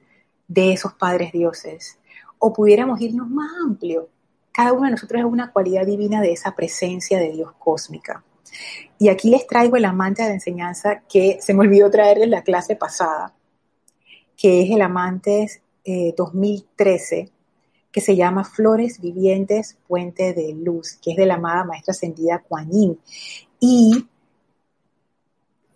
[0.48, 2.00] de esos padres dioses.
[2.40, 4.10] O pudiéramos irnos más amplio,
[4.52, 8.24] cada uno de nosotros es una cualidad divina de esa presencia de Dios cósmica.
[9.00, 12.44] Y aquí les traigo el amante de la enseñanza que se me olvidó traerles la
[12.44, 13.34] clase pasada,
[14.36, 15.62] que es el amante
[16.16, 17.32] 2013, eh,
[17.92, 22.40] que se llama Flores Vivientes, Puente de Luz, que es de la amada maestra ascendida
[22.40, 23.00] Kuan Yin.
[23.60, 24.08] Y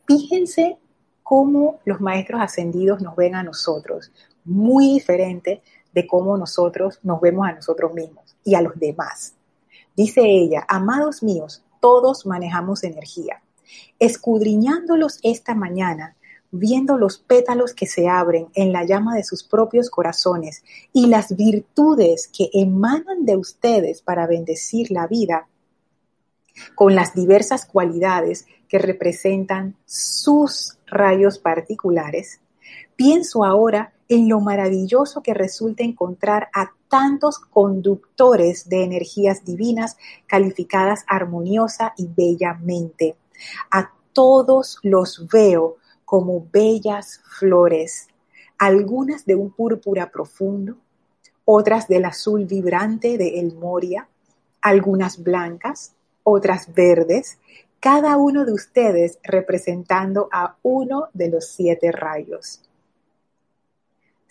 [0.05, 0.77] fíjense
[1.23, 4.12] cómo los maestros ascendidos nos ven a nosotros,
[4.43, 5.62] muy diferente
[5.93, 9.36] de cómo nosotros nos vemos a nosotros mismos y a los demás.
[9.95, 13.41] Dice ella, amados míos, todos manejamos energía.
[13.99, 16.15] Escudriñándolos esta mañana,
[16.51, 20.63] viendo los pétalos que se abren en la llama de sus propios corazones
[20.93, 25.47] y las virtudes que emanan de ustedes para bendecir la vida,
[26.75, 32.41] con las diversas cualidades que representan sus rayos particulares,
[33.01, 41.03] pienso ahora en lo maravilloso que resulta encontrar a tantos conductores de energías divinas calificadas
[41.07, 43.15] armoniosa y bellamente.
[43.71, 48.07] A todos los veo como bellas flores,
[48.59, 50.75] algunas de un púrpura profundo,
[51.43, 54.09] otras del azul vibrante de El Moria,
[54.61, 57.39] algunas blancas, otras verdes,
[57.79, 62.61] cada uno de ustedes representando a uno de los siete rayos.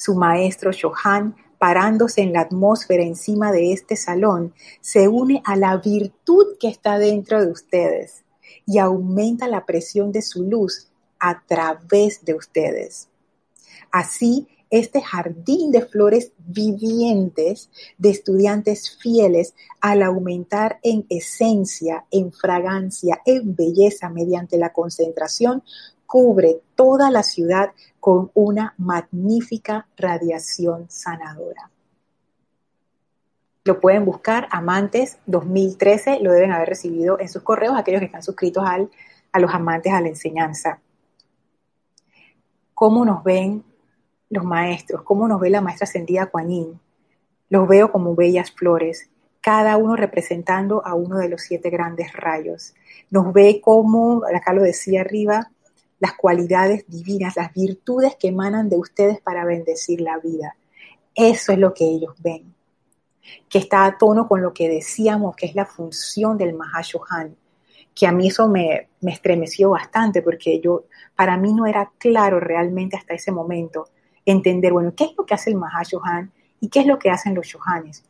[0.00, 5.76] Su maestro Shohan parándose en la atmósfera encima de este salón, se une a la
[5.76, 8.24] virtud que está dentro de ustedes
[8.64, 13.10] y aumenta la presión de su luz a través de ustedes.
[13.90, 23.20] Así, este jardín de flores vivientes de estudiantes fieles, al aumentar en esencia, en fragancia,
[23.26, 25.62] en belleza mediante la concentración,
[26.10, 27.70] cubre toda la ciudad
[28.00, 31.70] con una magnífica radiación sanadora.
[33.62, 38.24] Lo pueden buscar, Amantes 2013, lo deben haber recibido en sus correos aquellos que están
[38.24, 38.90] suscritos al,
[39.30, 40.80] a los amantes a la enseñanza.
[42.74, 43.62] ¿Cómo nos ven
[44.30, 45.02] los maestros?
[45.04, 46.80] ¿Cómo nos ve la maestra ascendida Kuan
[47.50, 52.74] Los veo como bellas flores, cada uno representando a uno de los siete grandes rayos.
[53.10, 55.52] Nos ve como, acá lo decía arriba,
[56.00, 60.56] las cualidades divinas, las virtudes que emanan de ustedes para bendecir la vida.
[61.14, 62.54] Eso es lo que ellos ven,
[63.48, 67.36] que está a tono con lo que decíamos que es la función del Mahashohan,
[67.94, 70.84] que a mí eso me, me estremeció bastante porque yo,
[71.14, 73.88] para mí no era claro realmente hasta ese momento
[74.24, 77.34] entender, bueno, ¿qué es lo que hace el Mahashohan y qué es lo que hacen
[77.34, 78.04] los Shohanes?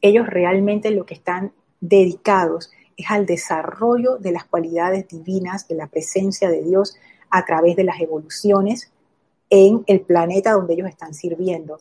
[0.00, 5.88] Ellos realmente lo que están dedicados es al desarrollo de las cualidades divinas, de la
[5.88, 6.96] presencia de Dios
[7.34, 8.92] a través de las evoluciones
[9.50, 11.80] en el planeta donde ellos están sirviendo.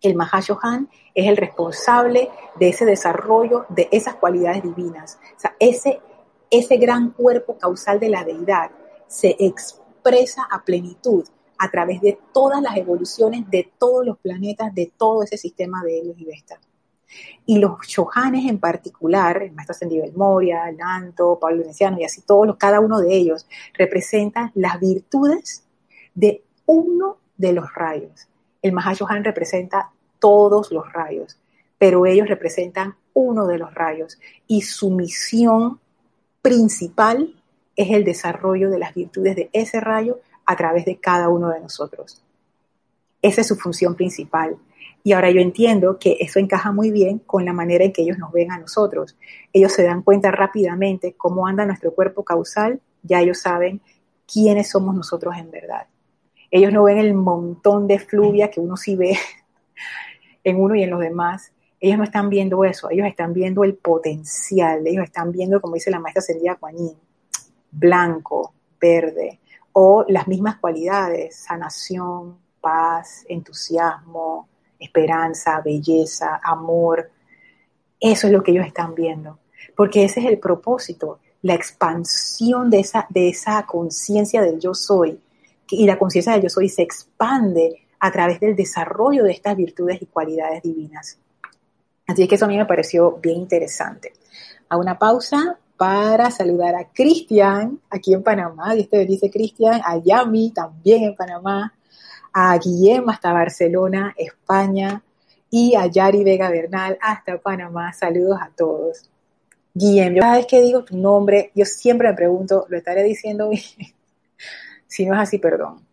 [0.00, 5.18] El Mahashohan es el responsable de ese desarrollo de esas cualidades divinas.
[5.36, 6.00] O sea, ese,
[6.48, 8.70] ese gran cuerpo causal de la deidad
[9.08, 11.24] se expresa a plenitud
[11.58, 15.98] a través de todas las evoluciones de todos los planetas, de todo ese sistema de
[15.98, 16.60] Helios y Vesta.
[17.46, 22.04] Y los Shohanes en particular, el maestro ascendido del Moria, el Nanto, Pablo Veneciano y
[22.04, 25.64] así todos, cada uno de ellos representan las virtudes
[26.14, 28.28] de uno de los rayos.
[28.62, 31.38] El Mahashohan representa todos los rayos,
[31.78, 35.80] pero ellos representan uno de los rayos y su misión
[36.40, 37.34] principal
[37.76, 41.60] es el desarrollo de las virtudes de ese rayo a través de cada uno de
[41.60, 42.22] nosotros.
[43.20, 44.56] Esa es su función principal.
[45.04, 48.18] Y ahora yo entiendo que eso encaja muy bien con la manera en que ellos
[48.18, 49.16] nos ven a nosotros.
[49.52, 53.80] Ellos se dan cuenta rápidamente cómo anda nuestro cuerpo causal, ya ellos saben
[54.32, 55.86] quiénes somos nosotros en verdad.
[56.50, 59.16] Ellos no ven el montón de fluvia que uno sí ve
[60.44, 61.52] en uno y en los demás.
[61.80, 65.90] Ellos no están viendo eso, ellos están viendo el potencial, ellos están viendo, como dice
[65.90, 66.94] la maestra Celia Guanín,
[67.72, 69.40] blanco, verde,
[69.72, 74.48] o las mismas cualidades, sanación, paz, entusiasmo,
[74.82, 77.10] esperanza, belleza, amor.
[78.00, 79.38] Eso es lo que ellos están viendo,
[79.76, 85.20] porque ese es el propósito, la expansión de esa, de esa conciencia del yo soy.
[85.70, 90.02] Y la conciencia del yo soy se expande a través del desarrollo de estas virtudes
[90.02, 91.18] y cualidades divinas.
[92.06, 94.12] Así que eso a mí me pareció bien interesante.
[94.68, 99.98] A una pausa para saludar a Cristian aquí en Panamá, y este dice Cristian, a
[99.98, 101.72] Yami también en Panamá,
[102.32, 105.02] a Guillem hasta Barcelona, España,
[105.50, 107.92] y a Yari Vega Bernal hasta Panamá.
[107.92, 109.10] Saludos a todos.
[109.74, 113.50] Guillem, cada vez que digo tu nombre, yo siempre me pregunto, ¿lo estaré diciendo
[114.86, 115.86] si no es así, perdón.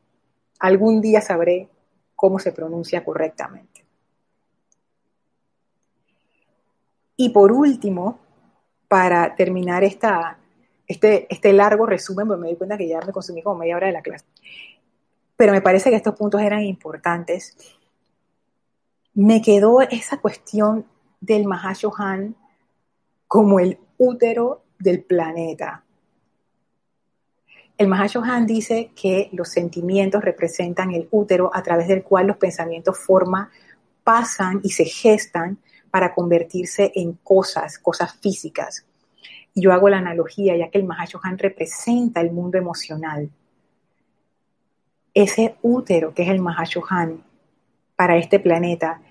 [0.60, 1.70] Algún día sabré
[2.16, 3.86] cómo se pronuncia correctamente.
[7.18, 8.20] Y por último,
[8.88, 10.38] para terminar esta,
[10.88, 13.88] este, este largo resumen, porque me di cuenta que ya me consumí como media hora
[13.88, 14.26] de la clase,
[15.40, 17.56] pero me parece que estos puntos eran importantes.
[19.14, 20.86] Me quedó esa cuestión
[21.22, 22.36] del Mahashohan
[23.26, 25.86] como el útero del planeta.
[27.78, 33.00] El Mahashohan dice que los sentimientos representan el útero a través del cual los pensamientos
[33.00, 33.48] forman,
[34.04, 35.58] pasan y se gestan
[35.90, 38.86] para convertirse en cosas, cosas físicas.
[39.56, 43.30] yo hago la analogía, ya que el Mahashohan representa el mundo emocional
[45.24, 47.24] ese útero que es el Mahashohan
[47.96, 49.02] para este planeta,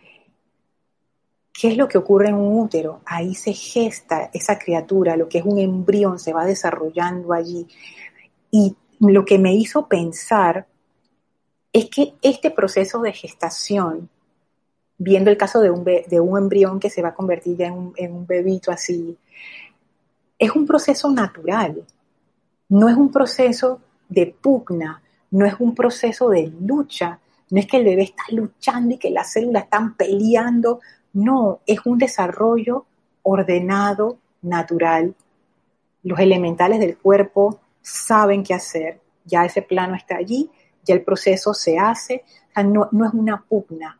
[1.52, 3.00] ¿qué es lo que ocurre en un útero?
[3.04, 7.66] Ahí se gesta esa criatura, lo que es un embrión, se va desarrollando allí.
[8.50, 10.66] Y lo que me hizo pensar
[11.72, 14.08] es que este proceso de gestación,
[14.96, 17.74] viendo el caso de un, de un embrión que se va a convertir ya en
[17.74, 19.16] un, en un bebito así,
[20.38, 21.84] es un proceso natural,
[22.68, 27.78] no es un proceso de pugna, no es un proceso de lucha, no es que
[27.78, 30.80] el bebé está luchando y que las células están peleando,
[31.14, 32.86] no, es un desarrollo
[33.22, 35.14] ordenado, natural.
[36.02, 40.50] Los elementales del cuerpo saben qué hacer, ya ese plano está allí,
[40.84, 42.24] ya el proceso se hace,
[42.64, 43.98] no, no es una pugna.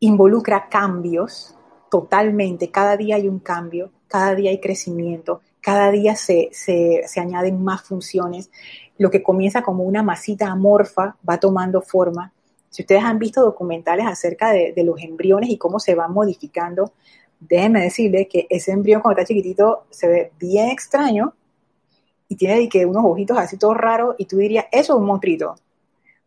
[0.00, 1.54] Involucra cambios
[1.90, 7.20] totalmente, cada día hay un cambio, cada día hay crecimiento, cada día se, se, se
[7.20, 8.50] añaden más funciones
[8.98, 12.32] lo que comienza como una masita amorfa va tomando forma.
[12.70, 16.92] Si ustedes han visto documentales acerca de, los embriones y cómo se van modificando,
[17.40, 21.34] déjenme decirles que ese embrión cuando está chiquitito se ve bien extraño
[22.28, 25.54] y tiene que unos ojitos así todos raros y tú dirías, eso es un monstruito.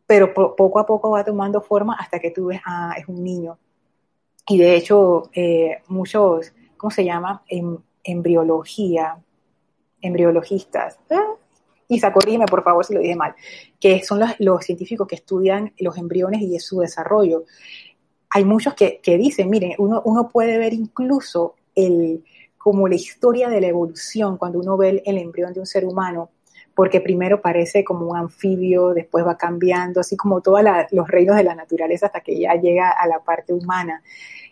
[0.07, 3.57] Pero poco a poco va tomando forma hasta que tú ves, ah, es un niño.
[4.47, 7.43] Y de hecho, eh, muchos, ¿cómo se llama?
[7.47, 9.17] En, embriología,
[10.01, 11.17] embriologistas, ¿eh?
[11.89, 13.35] Isa, corrígeme por favor si lo dije mal,
[13.79, 17.45] que son los, científicos que estudian los embriones y su desarrollo.
[18.29, 22.23] Hay muchos que, dicen, miren, uno, uno, puede ver incluso el,
[22.59, 26.29] como la historia de la evolución cuando uno ve el, embrión de un ser humano,
[26.75, 31.43] porque primero parece como un anfibio, después va cambiando, así como todos los reinos de
[31.43, 34.03] la naturaleza hasta que ya llega a la parte humana.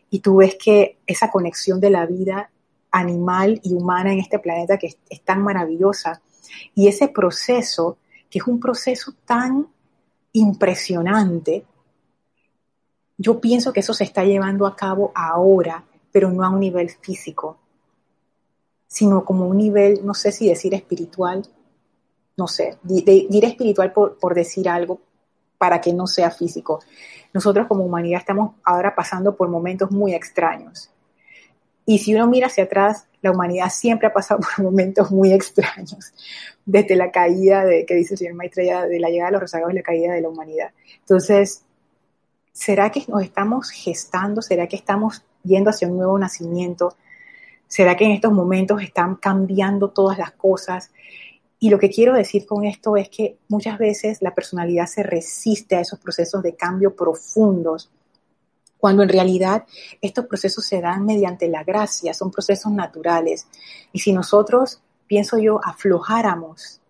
[0.10, 2.50] Y tú ves que esa conexión de la vida
[2.90, 6.22] animal y humana en este planeta que es tan maravillosa,
[6.76, 7.98] y ese proceso,
[8.30, 9.68] que es un proceso tan
[10.34, 11.66] impresionante,
[13.18, 16.90] yo pienso que eso se está llevando a cabo ahora, pero no a un nivel
[16.90, 17.58] físico,
[18.88, 21.44] sino como un nivel, no sé si decir espiritual,
[22.38, 25.02] no sé, diré espiritual por, por decir algo
[25.58, 26.82] para que no sea físico.
[27.34, 30.92] Nosotros como humanidad estamos ahora pasando por momentos muy extraños.
[31.90, 36.14] Y si uno mira hacia atrás, la humanidad siempre ha pasado por momentos muy extraños,
[36.66, 39.78] desde la caída de, que dice el señor de la llegada de los rezagados y
[39.78, 40.72] la caída de la humanidad.
[41.00, 41.64] Entonces,
[42.52, 44.42] ¿será que nos estamos gestando?
[44.42, 46.98] ¿Será que estamos yendo hacia un nuevo nacimiento?
[47.70, 50.92] ¿Será que en estos momentos están cambiando todas las cosas?
[51.58, 55.78] Y lo que quiero decir con esto es que muchas veces la personalidad se resiste
[55.78, 57.90] a esos procesos de cambio profundos
[58.78, 59.66] cuando en realidad
[60.02, 63.48] estos procesos se dan mediante la gracia, son procesos naturales.
[63.92, 66.82] Y si nosotros pienso yo, aflojáramos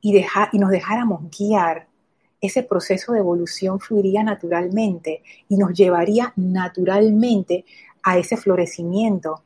[0.00, 0.16] y,
[0.52, 1.88] y nos dejáramos guiar,
[2.46, 7.64] ese proceso de evolución fluiría naturalmente y nos llevaría naturalmente
[8.02, 9.42] a ese florecimiento.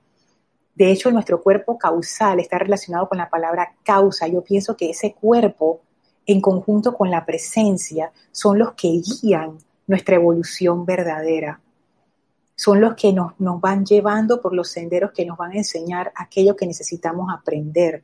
[0.75, 4.27] De hecho, nuestro cuerpo causal está relacionado con la palabra causa.
[4.27, 5.81] Yo pienso que ese cuerpo,
[6.27, 11.61] en conjunto con la presencia, son los que guían nuestra evolución verdadera.
[12.59, 16.13] Son los que nos, nos van llevando por los senderos que nos van a enseñar
[16.17, 18.03] aquello que necesitamos aprender.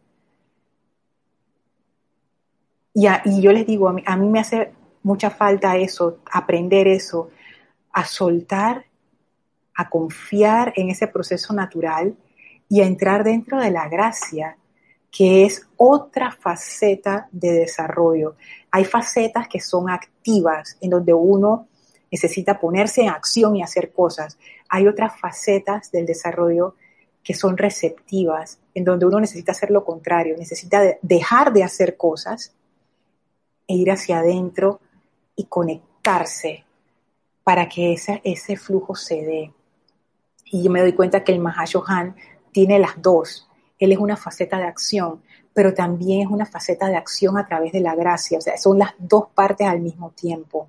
[2.93, 6.87] Y, y yo les digo, a mí, a mí me hace mucha falta eso, aprender
[6.87, 7.31] eso,
[7.93, 8.85] a soltar,
[9.75, 12.17] a confiar en ese proceso natural
[12.69, 14.57] y a entrar dentro de la gracia,
[15.11, 18.37] que es otra faceta de desarrollo.
[18.71, 21.67] Hay facetas que son activas, en donde uno
[22.15, 24.39] necesita ponerse en acción y hacer cosas.
[24.69, 26.77] Hay otras facetas del desarrollo
[27.25, 32.55] que son receptivas, en donde uno necesita hacer lo contrario, necesita dejar de hacer cosas
[33.67, 34.81] e ir hacia adentro
[35.35, 36.65] y conectarse
[37.43, 39.53] para que ese, ese flujo se dé.
[40.45, 42.15] Y yo me doy cuenta que el Mahashohan
[42.53, 43.49] tiene las dos.
[43.81, 45.21] Él es una faceta de acción,
[45.53, 48.39] pero también es una faceta de acción a través de la gracia.
[48.39, 50.69] O sea, son las dos partes al mismo tiempo.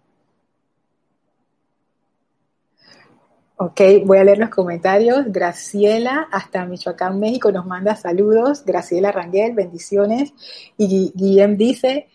[3.58, 5.26] Ok, voy a leer los comentarios.
[5.28, 8.66] Graciela, hasta Michoacán, México, nos manda saludos.
[8.66, 10.34] Graciela Rangel, bendiciones.
[10.78, 12.10] Y Guillem dice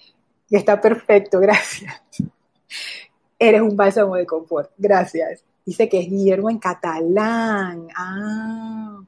[0.49, 1.95] que está perfecto, gracias.
[3.39, 4.71] Eres un bálsamo de confort.
[4.77, 5.43] Gracias.
[5.65, 7.89] Dice que es Guillermo en catalán.
[7.97, 9.01] Ah.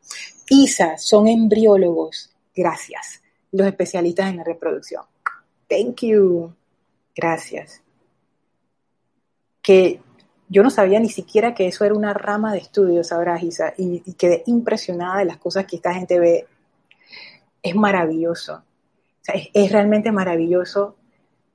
[0.49, 2.30] ISA, son embriólogos.
[2.55, 3.22] Gracias.
[3.51, 5.05] Los especialistas en la reproducción.
[5.68, 6.55] Thank you.
[7.14, 7.83] Gracias.
[9.61, 10.01] Que
[10.53, 14.00] yo no sabía ni siquiera que eso era una rama de estudios, sabrás, Isa, y,
[14.14, 16.46] quedé impresionada de las cosas que esta gente ve.
[17.62, 18.62] Es maravilloso.
[19.55, 20.96] es realmente maravilloso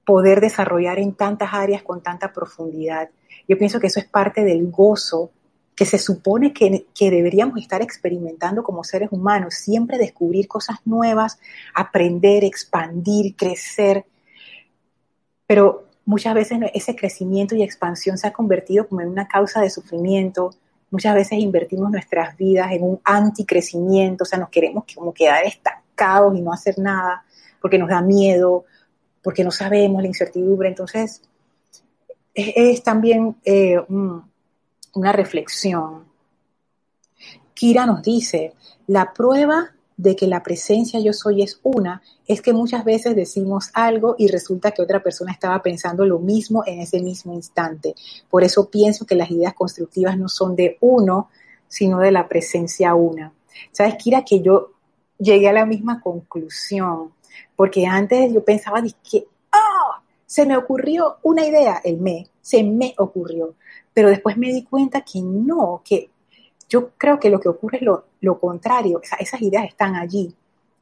[0.03, 3.09] poder desarrollar en tantas áreas con tanta profundidad.
[3.47, 5.29] Yo pienso que eso es parte del gozo
[5.75, 11.39] que se supone que, deberíamos estar experimentando como seres humanos, siempre descubrir cosas nuevas,
[11.75, 14.05] aprender, expandir, crecer.
[15.45, 19.69] Pero muchas veces ese crecimiento y expansión se ha convertido como en una causa de
[19.69, 20.55] sufrimiento.
[20.89, 26.35] Muchas veces invertimos nuestras vidas en un anticrecimiento, o sea, nos queremos como quedar estancados
[26.35, 27.25] y no hacer nada
[27.61, 28.63] porque nos da miedo,
[29.21, 30.69] porque no sabemos la incertidumbre.
[30.69, 31.21] Entonces,
[32.33, 36.05] es, también eh, una reflexión.
[37.53, 38.53] Kira nos dice,
[38.87, 43.71] la prueba de que la presencia yo soy es una, es que muchas veces decimos
[43.73, 47.95] algo y resulta que otra persona estaba pensando lo mismo en ese mismo instante.
[48.29, 51.29] Por eso pienso que las ideas constructivas no son de uno,
[51.67, 53.33] sino de la presencia una.
[53.71, 54.71] ¿Sabes, Kira, que yo
[55.17, 57.13] llegué a la misma conclusión?
[57.55, 60.01] Porque antes yo pensaba que, ¡ah!
[60.27, 63.55] Se me ocurrió una idea, el me, se me ocurrió.
[63.93, 66.11] Pero después me di cuenta que no, que
[66.69, 69.01] yo creo que lo que ocurre es lo, contrario.
[69.19, 70.33] esas ideas están allí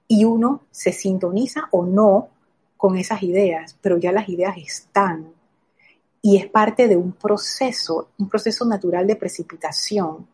[0.08, 2.30] y uno se sintoniza o no
[2.78, 5.34] con esas ideas, pero ya las ideas están.
[6.22, 10.28] Y es parte de un proceso, un proceso natural de precipitación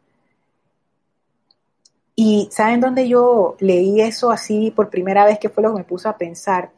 [2.23, 5.39] y ¿saben dónde yo leí eso así por primera vez?
[5.39, 6.69] que fue lo que me puso a pensar?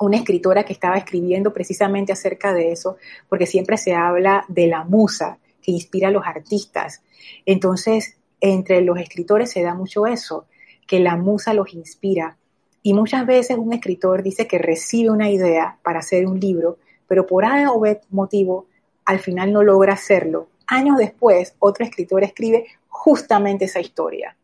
[0.00, 4.84] Una escritora que estaba escribiendo precisamente acerca de eso, porque siempre se habla de la
[4.84, 7.02] musa que inspira a los artistas.
[7.46, 10.46] Entonces, entre los escritores se da mucho eso,
[10.86, 12.36] que la musa los inspira.
[12.82, 17.26] Y muchas veces un escritor dice que recibe una idea para hacer un libro, pero
[17.26, 18.66] por algo motivo
[19.04, 20.48] al final no logra hacerlo.
[20.66, 24.36] Años después, otro escritor escribe justamente esa historia.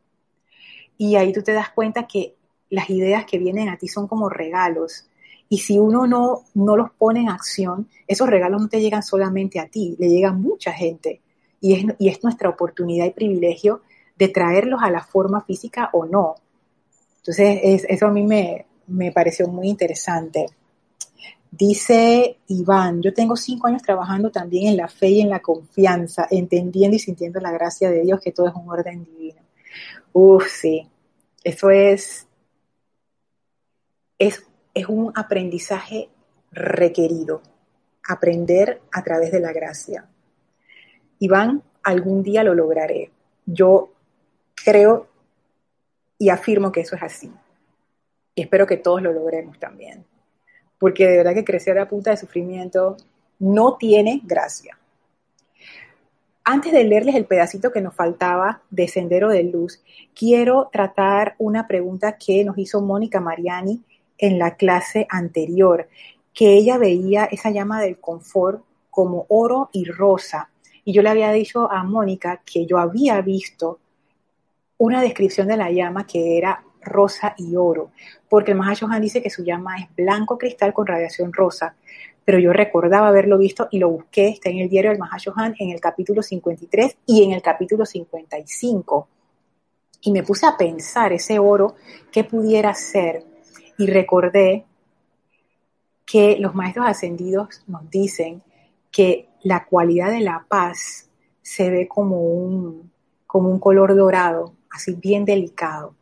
[0.99, 2.35] Y ahí tú te das cuenta que
[2.69, 5.09] las ideas que vienen a ti son como regalos.
[5.49, 9.61] Y si uno no, no los pone en acción, esos regalos no te llegan solamente
[9.61, 11.21] a ti, le llegan a mucha gente.
[11.61, 13.83] Y es, y es nuestra oportunidad y privilegio
[14.17, 16.35] de traerlos a la forma física o no.
[17.19, 20.47] Entonces, eso a mí me, me pareció muy interesante.
[21.51, 26.27] Dice Iván, yo tengo cinco años trabajando también en la fe y en la confianza,
[26.31, 29.41] entendiendo y sintiendo la gracia de Dios, que todo es un orden divino.
[30.13, 30.87] Uf, sí.
[31.43, 32.27] Eso es,
[34.19, 34.46] es,
[34.77, 36.11] es un aprendizaje
[36.53, 37.41] requerido.
[38.07, 40.07] Aprender a través de la gracia.
[41.19, 43.11] Iván, algún día lo lograré.
[43.47, 43.91] Yo
[44.55, 45.09] creo
[46.19, 47.33] y afirmo que eso es así.
[48.35, 50.05] Y espero que todos lo logremos también.
[50.79, 52.99] Porque de verdad que crecer a punta de sufrimiento
[53.39, 54.79] no tiene gracia.
[56.45, 59.83] antes de leerles el pedacito que nos faltaba de Sendero de Luz,
[60.15, 63.83] quiero tratar una pregunta que nos hizo Mónica Mariani
[64.19, 65.89] en la clase anterior,
[66.33, 70.51] que ella veía esa llama del confort como oro y rosa.
[70.85, 73.79] Y yo le había dicho a Mónica que yo había visto
[74.79, 77.91] una descripción de la llama que era rosa y oro,
[78.29, 81.75] porque el Mahashohan dice que su llama es blanco cristal con radiación rosa,
[82.25, 85.71] pero yo recordaba haberlo visto y lo busqué, está en el diario del Mahashohan en
[85.71, 89.09] el capítulo 53 y en el capítulo 55.
[90.03, 91.75] Y me puse a pensar ese oro,
[92.13, 93.25] qué pudiera ser,
[93.79, 94.65] y recordé
[96.05, 98.43] que los maestros ascendidos nos dicen
[98.91, 101.09] que la cualidad de la paz
[101.43, 102.91] se ve como un,
[103.27, 105.95] como un color dorado, así bien delicado.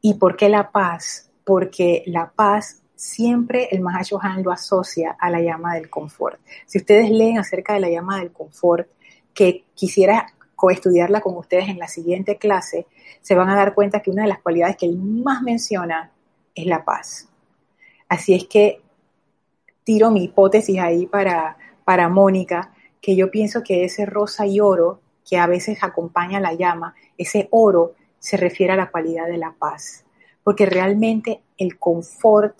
[0.00, 1.30] ¿Y por qué la paz?
[1.44, 6.40] Porque la paz siempre el Mahashohan lo asocia a la llama del confort.
[6.66, 8.88] Si ustedes leen acerca de la llama del confort,
[9.34, 12.86] que quisiera coestudiarla con ustedes en la siguiente clase,
[13.22, 16.12] se van a dar cuenta que una de las cualidades que él más menciona
[16.54, 17.28] es la paz.
[18.08, 18.82] Así es que
[19.84, 25.00] tiro mi hipótesis ahí para, para Mónica, que yo pienso que ese rosa y oro
[25.28, 29.52] que a veces acompaña la llama, ese oro se refiere a la cualidad de la
[29.52, 30.04] paz,
[30.42, 32.56] porque realmente el confort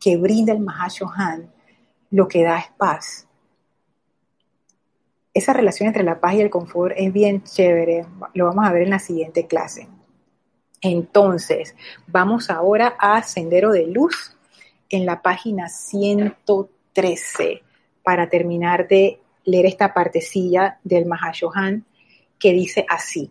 [0.00, 1.52] que brinda el Mahashohan,
[2.10, 3.26] lo que da es paz.
[5.34, 8.82] Esa relación entre la paz y el confort es bien chévere, lo vamos a ver
[8.82, 9.88] en la siguiente clase.
[10.80, 11.74] Entonces,
[12.06, 14.36] vamos ahora a Sendero de Luz
[14.90, 17.62] en la página 113
[18.02, 21.84] para terminar de leer esta partecilla del Mahashohan
[22.38, 23.30] que dice así.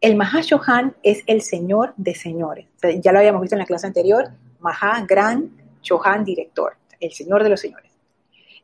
[0.00, 2.66] El Mahashohan es el Señor de señores.
[3.02, 4.30] ya lo habíamos visto en la clase anterior.
[4.60, 5.50] Maha, gran,
[5.82, 7.92] Chohan, director, el Señor de los Señores,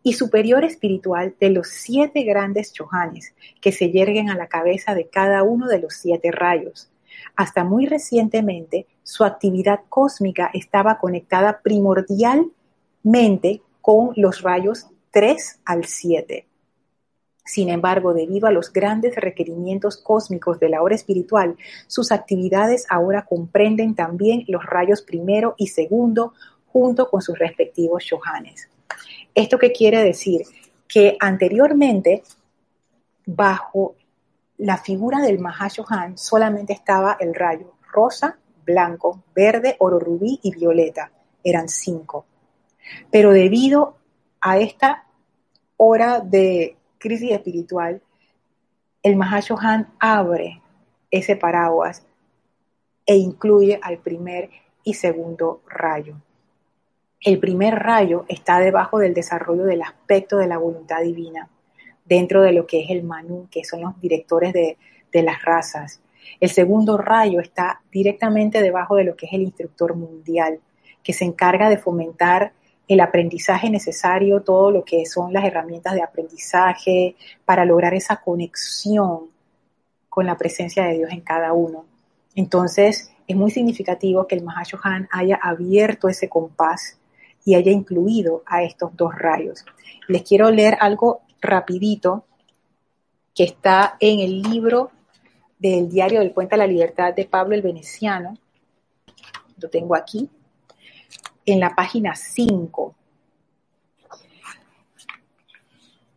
[0.03, 5.09] y superior espiritual de los siete grandes Chohanes que se yerguen a la cabeza de
[5.09, 6.91] cada uno de los siete rayos.
[7.37, 16.47] Hasta muy recientemente, su actividad cósmica estaba conectada primordialmente con los rayos 3 al 7.
[17.45, 21.57] Sin embargo, debido a los grandes requerimientos cósmicos de la hora espiritual,
[21.87, 26.33] sus actividades ahora comprenden también los rayos primero y segundo
[26.67, 28.71] junto con sus respectivos shohanes.
[29.35, 30.43] ¿Esto qué quiere decir?
[30.89, 32.23] Que anteriormente,
[33.27, 33.95] bajo
[34.59, 41.11] la figura del Mahashohan, solamente estaba el rayo rosa, blanco, verde, oro rubí y violeta.
[41.43, 42.27] Eran cinco.
[43.11, 43.97] Pero debido
[44.41, 45.07] a esta
[45.77, 48.03] hora de crisis espiritual,
[49.03, 50.61] el Mahashohan abre
[51.11, 52.05] ese paraguas
[53.07, 54.51] e incluye al primer
[54.83, 56.17] y segundo rayo.
[57.21, 61.49] El primer rayo está debajo del desarrollo del aspecto de la voluntad divina,
[62.05, 64.77] dentro de lo que es el Manu, que son los directores de,
[65.13, 66.01] las razas.
[66.41, 70.59] El segundo rayo está directamente debajo de lo que es el instructor mundial,
[71.05, 72.53] que se encarga de fomentar
[72.89, 79.31] el aprendizaje necesario, todo lo que son las herramientas de aprendizaje para lograr esa conexión
[80.09, 81.85] con la presencia de Dios en cada uno.
[82.35, 86.99] Entonces, es muy significativo que el Mahashohan haya abierto ese compás
[87.45, 89.65] y haya incluido a estos dos rayos.
[90.09, 92.25] Les quiero leer algo rapidito
[93.35, 94.91] que está en el libro
[95.59, 98.37] del diario del Puente a la Libertad de Pablo el Veneciano.
[99.61, 100.29] Lo tengo aquí,
[101.47, 102.95] en la página 5,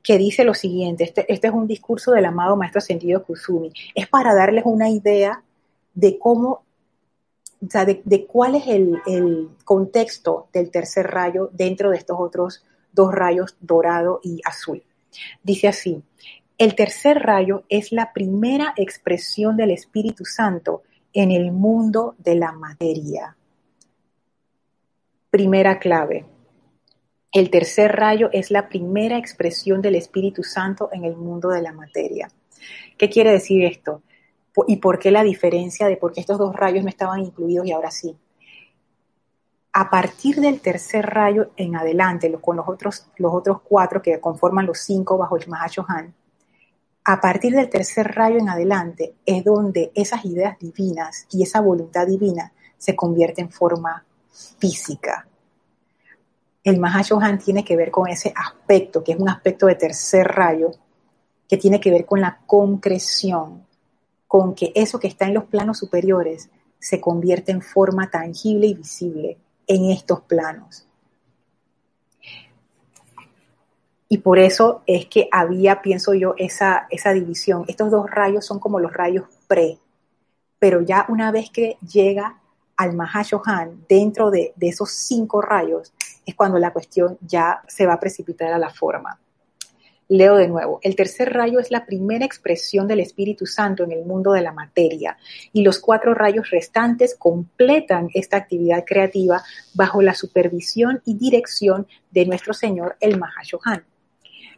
[0.03, 4.07] que dice lo siguiente, este, este, es un discurso del amado Maestro Sentido Kusumi, es
[4.07, 5.43] para darles una idea
[5.93, 6.63] de cómo
[7.65, 12.63] o sea, de, cuál es el, contexto del tercer rayo dentro de estos otros
[12.93, 14.83] dos rayos dorado y azul.
[15.43, 16.01] Dice así,
[16.57, 22.51] el tercer rayo es la primera expresión del Espíritu Santo en el mundo de la
[22.51, 23.35] materia.
[25.29, 26.25] Primera clave.
[27.31, 31.73] El tercer rayo es la primera expresión del Espíritu Santo en el mundo de la
[31.73, 32.29] materia.
[32.97, 34.01] ¿Qué quiere decir esto?
[34.65, 37.71] y por qué la diferencia de por qué estos dos rayos no estaban incluidos y
[37.71, 38.17] ahora sí.
[39.79, 43.05] A partir del tercer rayo en adelante, con los otros,
[43.63, 46.15] cuatro que conforman los cinco bajo el Mahashohan,
[47.03, 52.07] a partir del tercer rayo en adelante es donde esas ideas divinas y esa voluntad
[52.07, 54.03] divina se convierte en forma
[54.57, 55.27] física.
[56.63, 60.71] El Mahashohan tiene que ver con ese aspecto, que es un aspecto de tercer rayo,
[61.47, 63.67] que tiene que ver con la concreción,
[64.25, 66.49] con que eso que está en los planos superiores
[66.79, 69.37] se convierte en forma tangible y visible
[69.67, 70.87] en estos planos.
[74.09, 77.65] Y por eso es que había, pienso yo, esa, esa división.
[77.67, 79.79] Estos dos rayos son como los rayos pre,
[80.59, 82.39] pero ya una vez que llega
[82.77, 85.93] al Mahashohan dentro de, de esos cinco rayos,
[86.25, 89.19] es cuando la cuestión ya se va a precipitar a la forma.
[90.09, 94.05] Leo de nuevo, el tercer rayo es la primera expresión del Espíritu Santo en el
[94.05, 95.17] mundo de la materia
[95.51, 99.43] y los cuatro rayos restantes completan esta actividad creativa
[99.73, 103.83] bajo la supervisión y dirección de nuestro Señor el Mahashohan.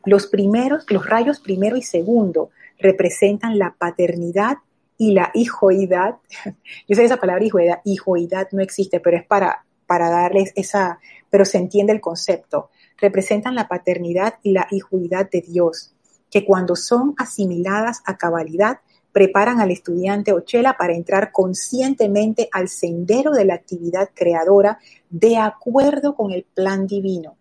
[0.05, 4.57] Los primeros, los rayos primero y segundo representan la paternidad
[4.99, 6.17] y la hijoidad.
[6.87, 10.99] Yo sé esa palabra hijoidad, hijoidad no existe, pero es para, para darles esa,
[11.31, 12.69] pero se entiende el concepto
[13.01, 15.93] representan la paternidad y la hijuidad de Dios,
[16.29, 18.79] que cuando son asimiladas a cabalidad,
[19.11, 24.79] preparan al estudiante Ochela para entrar conscientemente al sendero de la actividad creadora
[25.09, 27.37] de acuerdo con el plan divino.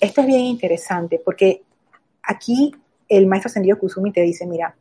[0.00, 1.62] Esto es bien interesante porque
[2.22, 2.72] aquí
[3.08, 4.76] el maestro ascendido Kusumi te dice, mira,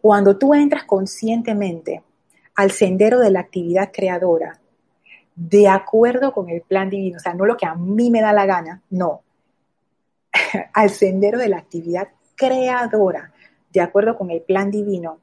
[0.00, 2.02] cuando tú entras conscientemente
[2.54, 4.61] al sendero de la actividad creadora,
[5.34, 8.32] de acuerdo con el plan divino, o sea, no lo que a mí me da
[8.32, 9.22] la gana, no,
[10.72, 13.32] al sendero de la actividad creadora,
[13.72, 15.18] de acuerdo con el plan divino,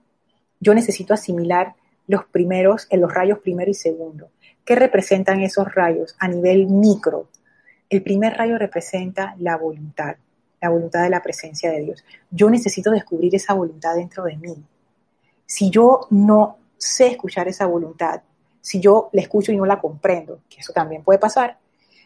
[0.60, 1.76] yo necesito asimilar
[2.08, 4.30] los primeros, en los rayos primero y segundo.
[4.66, 7.30] ¿Qué representan esos rayos a nivel micro?
[7.90, 10.16] El primer rayo representa la voluntad,
[10.62, 12.04] la voluntad de la presencia de Dios.
[12.32, 14.56] Yo necesito descubrir esa voluntad dentro de mí.
[15.46, 18.22] Si yo no sé escuchar esa voluntad,
[18.62, 21.58] si yo la escucho y no la comprendo, que eso también puede pasar,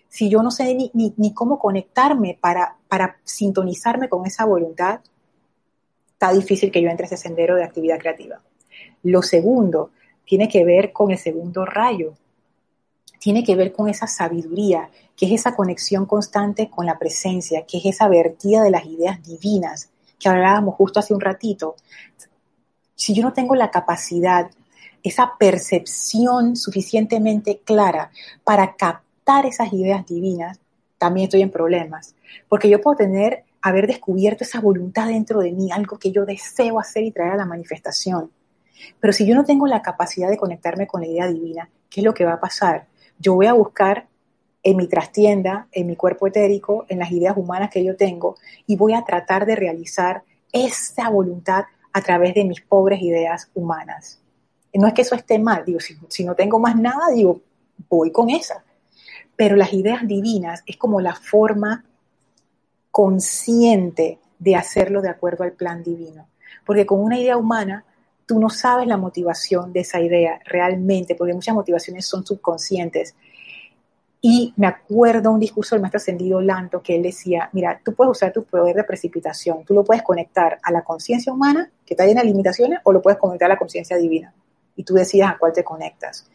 [0.09, 4.99] si yo no sé ni, ni, cómo conectarme para, para sintonizarme con esa voluntad,
[6.11, 8.39] está difícil que yo entre ese sendero de actividad creativa.
[9.01, 9.89] Lo segundo
[10.25, 12.13] tiene que ver con el segundo rayo,
[13.19, 17.79] tiene que ver con esa sabiduría, que es esa conexión constante con la presencia, que
[17.79, 19.89] es esa vertida de las ideas divinas
[20.19, 21.75] que hablábamos justo hace un ratito.
[22.95, 24.49] Si yo no tengo la capacidad
[25.03, 28.11] esa percepción suficientemente clara
[28.43, 30.59] para captar esas ideas divinas,
[30.97, 32.15] también estoy en problemas.
[32.47, 36.79] Porque yo puedo tener, haber descubierto esa voluntad dentro de mí, algo que yo deseo
[36.79, 38.31] hacer y traer a la manifestación.
[38.99, 42.05] Pero si yo no tengo la capacidad de conectarme con la idea divina, ¿qué es
[42.05, 42.87] lo que va a pasar?
[43.19, 44.07] Yo voy a buscar
[44.63, 48.77] en mi trastienda, en mi cuerpo etérico, en las ideas humanas que yo tengo, y
[48.77, 50.23] voy a tratar de realizar
[50.53, 54.22] esa voluntad a través de mis pobres ideas humanas.
[54.73, 57.41] No es que eso esté mal, digo, si, no tengo más nada, digo,
[57.89, 58.63] voy con esa.
[59.35, 61.85] Pero las ideas divinas es como la forma
[62.89, 66.27] consciente de hacerlo de acuerdo al plan divino.
[66.65, 67.85] Porque con una idea humana,
[68.25, 73.15] tú no sabes la motivación de esa idea realmente, porque muchas motivaciones son subconscientes.
[74.21, 78.11] Y me acuerdo un discurso del maestro ascendido Lanto que él decía, mira, tú puedes
[78.11, 82.05] usar tu poder de precipitación, tú lo puedes conectar a la conciencia humana, que está
[82.05, 84.33] llena de limitaciones, o lo puedes conectar a la conciencia divina
[84.75, 86.29] y tú decidas a cuál te conectas.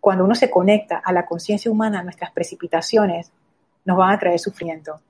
[0.00, 3.32] Cuando uno se conecta a la conciencia humana, nuestras precipitaciones
[3.84, 5.00] nos van a traer sufrimiento.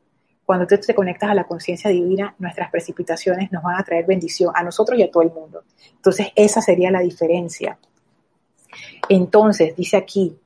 [0.47, 4.51] Cuando tú te conectas a la conciencia divina, nuestras precipitaciones nos van a traer bendición
[4.55, 5.65] a nosotros y a todo el mundo.
[5.97, 7.79] Entonces, esa sería la diferencia.
[9.11, 10.39] Entonces, dice aquí,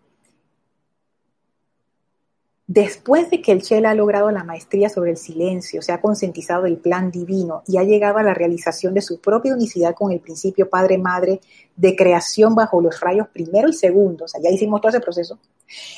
[2.69, 6.63] Después de que el Chela ha logrado la maestría sobre el silencio, se ha concientizado
[6.63, 10.21] del plan divino y ha llegado a la realización de su propia unicidad con el
[10.21, 11.41] principio Padre-Madre
[11.75, 15.39] de creación bajo los rayos primero y segundo, o sea, ya hicimos todo ese proceso,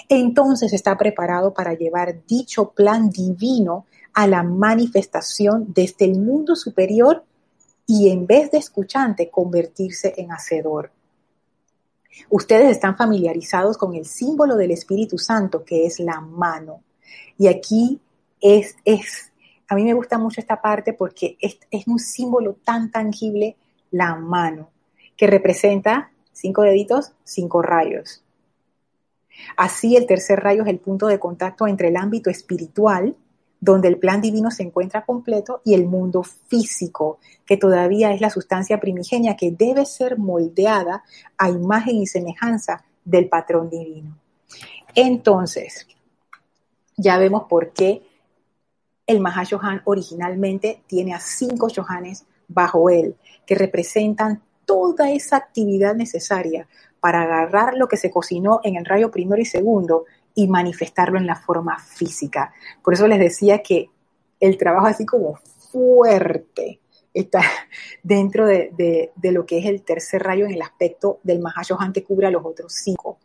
[0.08, 7.24] entonces está preparado para llevar dicho plan divino a la manifestación desde el mundo superior
[7.86, 10.90] y en vez de escuchante convertirse en hacedor.
[12.30, 16.82] Ustedes están familiarizados con el símbolo del Espíritu Santo, que es la mano.
[17.38, 18.00] Y aquí
[18.40, 19.32] es, es
[19.68, 23.56] a mí me gusta mucho esta parte porque es, es un símbolo tan tangible,
[23.90, 24.70] la mano,
[25.16, 28.22] que representa cinco deditos, cinco rayos.
[29.56, 33.16] Así el tercer rayo es el punto de contacto entre el ámbito espiritual
[33.64, 38.28] donde el plan divino se encuentra completo, y el mundo físico, que todavía es la
[38.28, 41.02] sustancia primigenia que debe ser moldeada
[41.38, 44.18] a imagen y semejanza del patrón divino.
[44.94, 45.86] Entonces,
[46.98, 48.02] ya vemos por qué
[49.06, 56.68] el Mahashohan originalmente tiene a cinco Shohanes bajo él, que representan toda esa actividad necesaria
[57.00, 60.04] para agarrar lo que se cocinó en el rayo primero y segundo
[60.34, 62.52] y manifestarlo en la forma física.
[62.82, 63.90] Por eso les decía que
[64.40, 65.36] el trabajo así como
[65.70, 66.80] fuerte
[67.12, 67.42] está
[68.02, 72.26] dentro de, lo que es el tercer rayo en el aspecto del Mahashohan que cubre
[72.26, 73.18] a los otros cinco.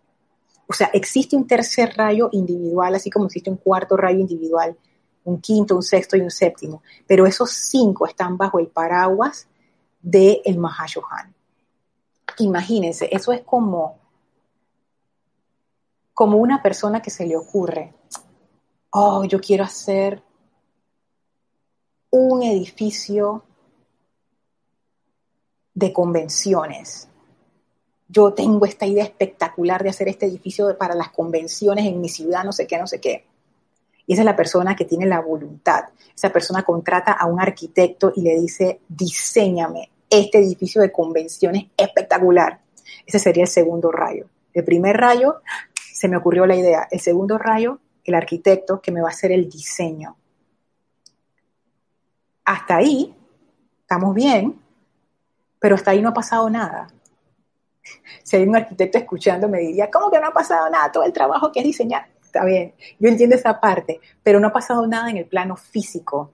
[0.67, 4.77] O sea, existe un tercer rayo individual, así como existe un cuarto rayo individual,
[5.23, 9.47] un quinto, un sexto y un séptimo, pero esos cinco están bajo el paraguas
[10.01, 11.33] del el Mahashohan.
[12.37, 13.97] Imagínense, eso es como,
[16.19, 17.93] como una persona que se le ocurre,
[18.89, 20.21] oh, yo quiero hacer
[22.09, 23.45] un edificio
[25.73, 27.07] de convenciones.
[28.09, 32.43] Yo tengo esta idea espectacular de hacer este edificio para las convenciones en mi ciudad,
[32.43, 33.25] no sé qué, no sé qué.
[34.05, 35.85] Y esa es la persona que tiene la voluntad.
[36.13, 42.59] Esa persona contrata a un arquitecto y le dice, diseñame este edificio de convenciones espectacular.
[43.05, 44.27] Ese sería el segundo rayo.
[44.53, 45.41] El primer rayo,
[45.99, 46.87] se me ocurrió la idea.
[46.89, 50.15] El segundo rayo, el arquitecto que me va a hacer el diseño.
[52.45, 53.13] Hasta ahí,
[53.81, 54.57] estamos bien,
[55.59, 56.87] pero hasta ahí no ha pasado nada.
[58.23, 60.89] Si hay un arquitecto escuchando, me diría, ¿cómo que no ha pasado nada?
[60.89, 64.53] Todo el trabajo que es diseñar está bien, yo entiendo esa parte, pero no ha
[64.53, 66.31] pasado nada en el plano físico,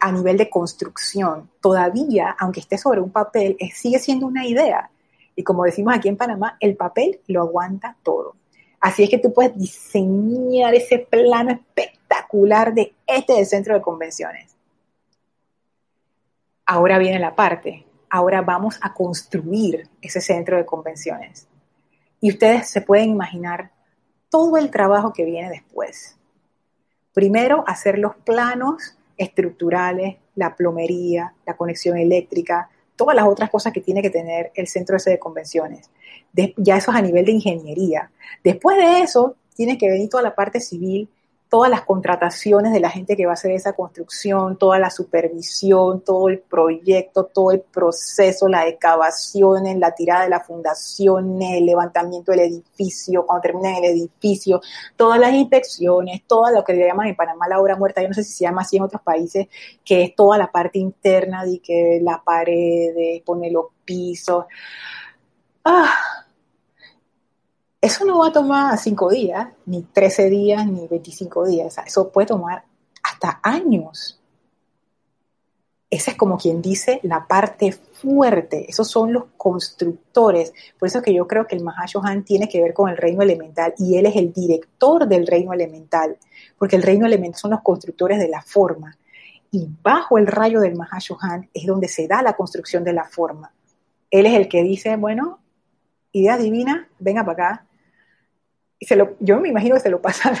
[0.00, 1.50] a nivel de construcción.
[1.60, 4.90] Todavía, aunque esté sobre un papel, sigue siendo una idea.
[5.34, 8.36] Y como decimos aquí en Panamá, el papel lo aguanta todo.
[8.82, 14.56] Así es que tú puedes diseñar ese plano espectacular de este centro de convenciones.
[16.66, 17.86] Ahora viene la parte.
[18.10, 21.46] Ahora vamos a construir ese centro de convenciones.
[22.20, 23.70] Y ustedes se pueden imaginar
[24.28, 26.18] todo el trabajo que viene después.
[27.14, 33.80] Primero, hacer los planos estructurales, la plomería, la conexión eléctrica, todas las otras cosas que
[33.80, 35.88] tiene que tener el centro ese de convenciones.
[36.56, 38.10] Ya eso es a nivel de ingeniería.
[38.42, 41.08] Después de eso, tiene que venir toda la parte civil
[41.52, 46.00] todas las contrataciones de la gente que va a hacer esa construcción, toda la supervisión,
[46.00, 52.32] todo el proyecto, todo el proceso, la excavación, la tirada de la fundación, el levantamiento
[52.32, 54.62] del edificio, cuando termina el edificio,
[54.96, 58.14] todas las inspecciones, todo lo que le llaman en Panamá la obra muerta, yo no
[58.14, 59.48] sé si se llama así en otros países,
[59.84, 64.46] que es toda la parte interna de que la pared, poner los pisos.
[65.66, 66.21] Ah,
[67.82, 71.78] eso no va a tomar cinco días, ni 13 días, ni 25 días.
[71.84, 72.64] Eso puede tomar
[73.02, 74.20] hasta años.
[75.90, 78.70] Esa es como quien dice la parte fuerte.
[78.70, 80.52] Esos son los constructores.
[80.78, 83.20] Por eso es que yo creo que el Mahashohan tiene que ver con el reino
[83.20, 86.16] elemental y él es el director del reino elemental,
[86.56, 88.96] porque el reino elemental son los constructores de la forma.
[89.50, 93.52] Y bajo el rayo del Mahashohan es donde se da la construcción de la forma.
[94.08, 95.40] Él es el que dice, bueno,
[96.12, 97.66] idea divina, venga para acá,
[99.20, 100.34] yo me imagino que se lo pasan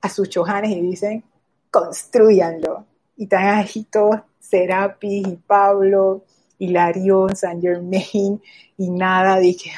[0.00, 1.24] a sus chojanes y dicen,
[1.70, 2.86] construyanlo.
[3.16, 6.24] Y están ahí todos, Serapis y Pablo,
[6.58, 8.40] Hilarión, San Germain,
[8.76, 9.72] y nada, dije,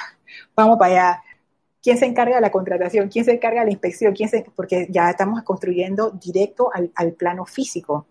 [0.55, 1.23] vamos para allá.
[1.83, 3.09] ¿Quién se encarga de la contratación?
[3.09, 4.15] ¿Quién se encarga de la inspección?
[4.15, 8.07] ¿Quién se, porque ya estamos construyendo directo al, plano físico.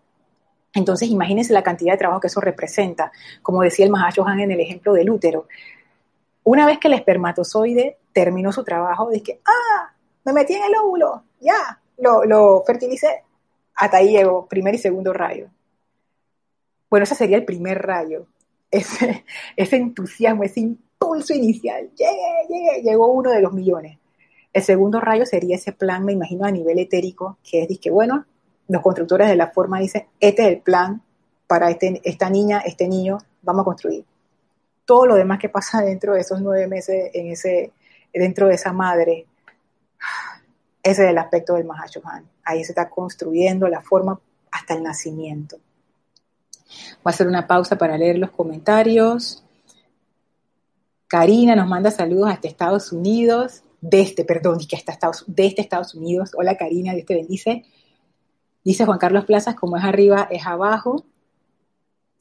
[0.72, 3.10] Entonces, imagínense la cantidad de trabajo que eso representa.
[3.42, 5.48] Como decía el Mahashohan en el ejemplo del útero.
[6.44, 9.92] Una vez que el espermatozoide terminó su trabajo, dije, ah,
[10.24, 13.24] me metí en el óvulo, ya, lo, lo fertilicé.
[13.74, 15.48] Hasta ahí llegó, primer y segundo rayo.
[16.88, 18.26] Bueno, ese sería el primer rayo.
[18.70, 19.24] Ese,
[19.56, 21.90] entusiasmo, ese impulso inicial.
[21.96, 23.98] Llegué, llegué, llegó uno de los millones.
[24.52, 28.26] El segundo rayo sería ese plan, me imagino, a nivel etérico, que es que, bueno,
[28.68, 31.02] los constructores de la forma dicen, este es el plan
[31.48, 34.04] para este, esta niña, este niño, vamos a construir.
[34.84, 37.72] Todo lo demás que pasa dentro de esos nueve meses en ese,
[38.12, 39.26] dentro de esa madre,
[40.82, 42.28] ese es el aspecto del Mahashohan.
[42.44, 44.20] Ahí se está construyendo la forma
[44.50, 45.56] hasta el nacimiento.
[47.02, 49.44] Voy a hacer una pausa para leer los comentarios.
[51.06, 55.94] Karina nos manda saludos hasta Estados Unidos, de este, perdón, que hasta Estados, este Estados
[55.94, 56.32] Unidos.
[56.36, 57.64] Hola Karina, Dios te bendice.
[58.64, 61.04] Dice Juan Carlos Plazas, como es arriba, es abajo.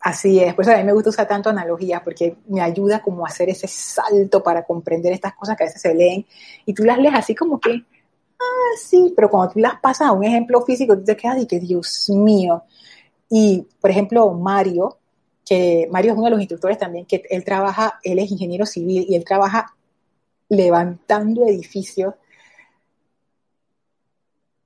[0.04, 3.30] Así es, pues a mí me gusta usar tanto analogías porque me ayuda como a
[3.30, 6.26] hacer ese salto para comprender estas cosas que a veces se leen
[6.66, 10.12] y tú las lees así como que, ah, sí, pero cuando tú las pasas a
[10.12, 12.64] un ejemplo físico, tú te quedas y que, Dios mío.
[13.30, 14.97] Y, por ejemplo, Mario,
[15.45, 19.06] que Mario es uno de los instructores también, que él trabaja, él es ingeniero civil
[19.08, 19.74] y él trabaja
[20.49, 22.14] levantando edificios.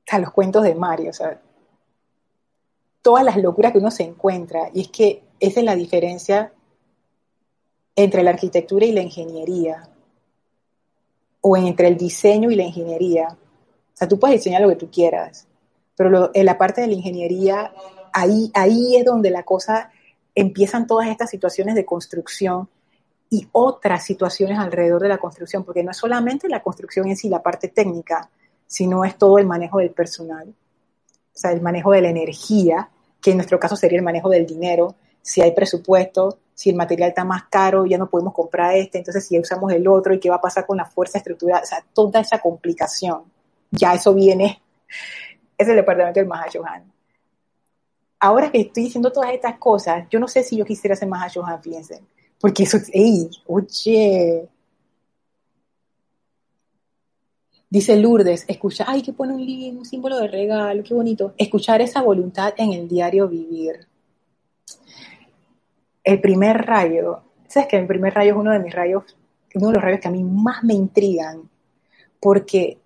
[0.09, 1.39] A los cuentos de Mario, o sea,
[3.08, 4.70] todas las locuras que uno se encuentra.
[4.74, 6.51] Y es que esa es la diferencia
[7.95, 9.88] entre la arquitectura y la ingeniería,
[11.39, 13.30] o entre el diseño y la ingeniería.
[13.30, 15.47] O sea, tú puedes diseñar lo que tú quieras,
[15.95, 17.72] pero en la parte de la ingeniería,
[18.12, 19.89] ahí, ahí es donde la cosa,
[20.36, 22.68] empiezan todas estas situaciones de construcción
[23.30, 27.30] y otras situaciones alrededor de la construcción, porque no es solamente la construcción en sí,
[27.30, 28.30] la parte técnica,
[28.68, 30.53] sino es todo el manejo del personal
[31.38, 32.89] o sea, el manejo de la energía,
[33.22, 37.09] que en nuestro caso sería el manejo del dinero, si hay presupuesto, si el material
[37.09, 40.30] está más caro, ya no podemos comprar este, entonces si usamos el otro y qué
[40.30, 43.24] va a pasar con la fuerza estructural, o sea, toda esa complicación,
[43.72, 44.61] ya eso viene,
[45.57, 46.91] es el departamento del Mahashohan.
[48.20, 51.61] Ahora que estoy diciendo todas estas cosas, yo no sé si yo quisiera ser Mahashohan,
[51.61, 52.01] fíjense,
[52.39, 54.47] porque eso, ey, oye,
[57.70, 61.34] Dice Lourdes, escuchar, ay, que pone un, un símbolo de regalo, qué bonito.
[61.38, 63.88] Escuchar esa voluntad en el diario vivir.
[66.03, 69.03] El primer rayo, sabes que el primer rayo es uno de mis rayos,
[69.55, 71.49] uno de los rayos que a mí más me intrigan,
[72.22, 72.78] porque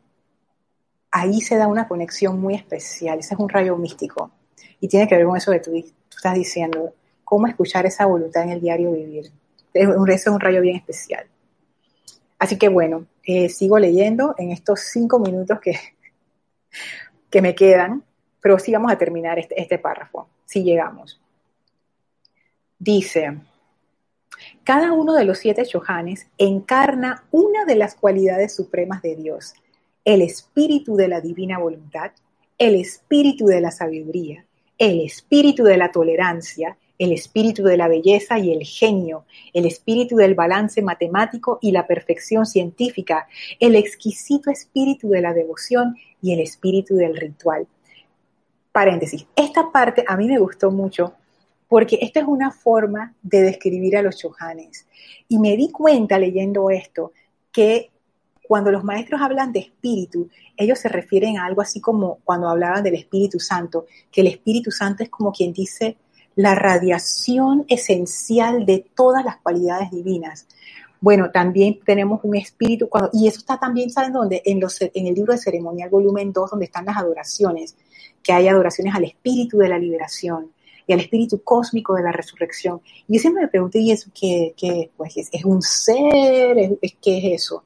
[1.11, 3.19] ahí se da una conexión muy especial.
[3.19, 4.31] Ese es un rayo místico
[4.79, 5.71] y tiene que ver con eso que tú,
[6.09, 9.31] estás diciendo, cómo escuchar esa voluntad en el diario vivir.
[9.73, 11.27] Ese es un rayo bien especial.
[12.39, 15.77] Así que bueno, sigo leyendo en estos cinco minutos que,
[17.29, 18.03] que me quedan,
[18.41, 21.19] pero sí vamos a terminar este, este párrafo, si llegamos.
[22.79, 23.37] Dice,
[24.63, 29.53] cada uno de los siete Shohanes encarna una de las cualidades supremas de Dios,
[30.03, 32.11] el espíritu de la divina voluntad,
[32.57, 34.45] el espíritu de la sabiduría,
[34.77, 40.17] el espíritu de la tolerancia, el espíritu de la belleza y el genio, el espíritu
[40.17, 43.27] del balance matemático y la perfección científica,
[43.59, 47.65] el exquisito espíritu de la devoción y el espíritu del ritual.
[48.71, 51.15] Paréntesis, esta parte a mí me gustó mucho
[51.67, 54.85] porque esta es una forma de describir a los chojanes.
[55.27, 57.13] Y me di cuenta leyendo esto
[57.51, 57.89] que
[58.47, 62.83] cuando los maestros hablan de espíritu, ellos se refieren a algo así como cuando hablaban
[62.83, 65.97] del Espíritu Santo, que el Espíritu Santo es como quien dice,
[66.35, 70.47] la radiación esencial de todas las cualidades divinas.
[70.99, 74.41] Bueno, también tenemos un espíritu, y eso está también, ¿saben dónde?
[74.45, 77.75] En, los, en el libro de ceremonial volumen 2, donde están las adoraciones,
[78.21, 80.51] que hay adoraciones al espíritu de la liberación
[80.85, 82.81] y al espíritu cósmico de la resurrección.
[83.07, 86.77] Y yo siempre me pregunté, ¿y eso qué, qué pues, es, es, un ser?
[86.81, 87.63] ¿Es, ¿Qué es eso?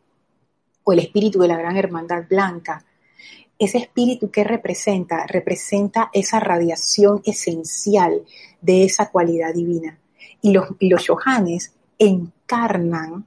[0.85, 2.85] O el espíritu de la gran hermandad blanca
[3.57, 8.25] ese espíritu que representa, representa esa radiación esencial
[8.61, 9.97] de esa cualidad divina.
[10.41, 11.07] Y los, y los
[11.97, 13.25] encarnan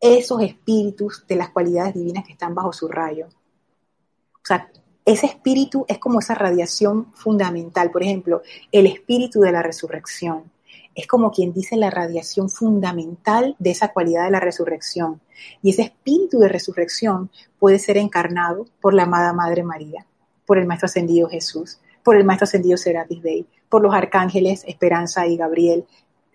[0.00, 3.26] esos espíritus de las cualidades divinas que están bajo su rayo.
[3.26, 4.70] O sea,
[5.04, 7.90] ese espíritu es como esa radiación fundamental.
[7.90, 8.42] Por ejemplo,
[8.72, 10.50] el espíritu de la resurrección
[10.96, 15.20] es como quien dice la radiación fundamental de esa cualidad de la resurrección.
[15.62, 20.06] Y ese espíritu de resurrección puede ser encarnado por la amada Madre María,
[20.46, 25.26] por el Maestro Ascendido Jesús, por el Maestro Ascendido Serapis Bey, por los arcángeles Esperanza
[25.26, 25.84] y Gabriel.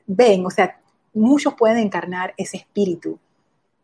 [0.05, 0.79] Ven, o sea,
[1.15, 3.17] muchos pueden encarnar ese espíritu.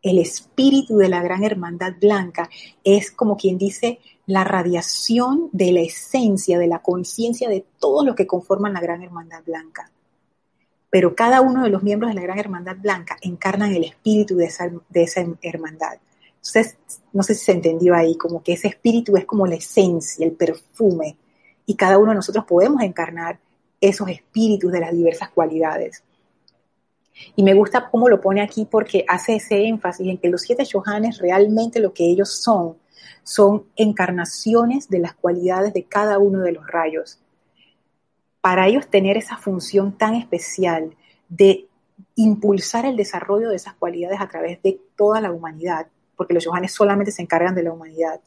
[0.00, 2.48] El espíritu de la gran hermandad blanca
[2.84, 8.14] es como quien dice la radiación de la esencia, de la conciencia de todos los
[8.14, 9.90] que conforman la gran hermandad blanca
[10.90, 14.46] pero cada uno de los miembros de la Gran Hermandad Blanca encarnan el espíritu de
[14.46, 14.70] esa,
[15.42, 15.98] hermandad.
[16.36, 16.78] Entonces,
[17.12, 20.32] no sé si se entendió ahí, como que ese espíritu es como la esencia, el
[20.32, 21.16] perfume,
[21.66, 23.38] y cada uno de nosotros podemos encarnar
[23.80, 26.02] esos espíritus de las diversas cualidades.
[27.36, 30.64] Y me gusta cómo lo pone aquí porque hace ese énfasis en que los siete
[30.64, 32.76] Shohanes realmente lo que ellos son,
[33.24, 37.18] son encarnaciones de las cualidades de cada uno de los rayos
[38.40, 40.96] para ellos tener esa función tan especial
[41.28, 41.66] de
[42.14, 46.72] impulsar el desarrollo de esas cualidades a través de toda la humanidad, porque los Johanes
[46.72, 48.20] solamente se encargan de la humanidad,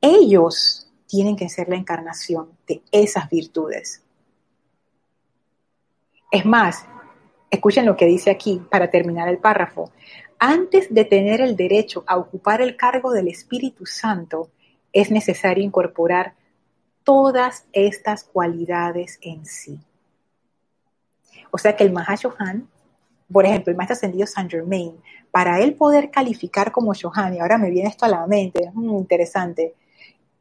[0.00, 4.02] ellos tienen que ser la encarnación de esas virtudes.
[6.30, 6.86] Es más,
[7.50, 9.92] escuchen lo que dice aquí para terminar el párrafo.
[10.38, 14.50] Antes de tener el derecho a ocupar el cargo del Espíritu Santo,
[14.92, 16.34] es necesario incorporar
[17.04, 19.78] todas estas cualidades en sí.
[21.50, 22.68] O sea que el Mahashohan,
[23.30, 24.96] por ejemplo, el maestro ascendido Saint Germain,
[25.30, 28.74] para él poder calificar como Shohan, y ahora me viene esto a la mente, es
[28.74, 29.74] muy interesante,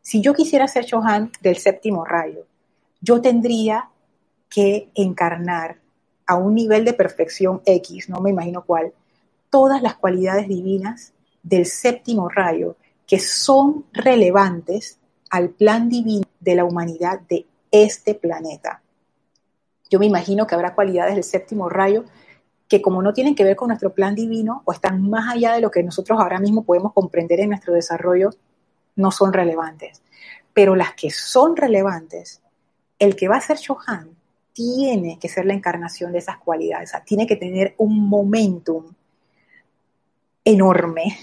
[0.02, 2.46] si yo quisiera ser Shohan del séptimo rayo,
[3.00, 3.90] yo tendría
[4.50, 5.80] que encarnar
[6.26, 8.94] a un nivel de perfección X, no me imagino cuál,
[9.50, 12.76] todas las cualidades divinas del séptimo rayo
[13.08, 14.98] que son relevantes
[15.32, 18.82] al plan divino de la humanidad de este planeta.
[19.90, 22.04] Yo me imagino que habrá cualidades del séptimo rayo
[22.68, 25.62] que como no tienen que ver con nuestro plan divino o están más allá de
[25.62, 28.30] lo que nosotros ahora mismo podemos comprender en nuestro desarrollo,
[28.96, 30.02] no son relevantes.
[30.54, 32.42] Pero las que son relevantes,
[33.00, 34.10] el que va a ser Shohan
[34.54, 38.86] tiene que ser la encarnación de esas cualidades, tiene que tener un momentum
[40.44, 41.18] enorme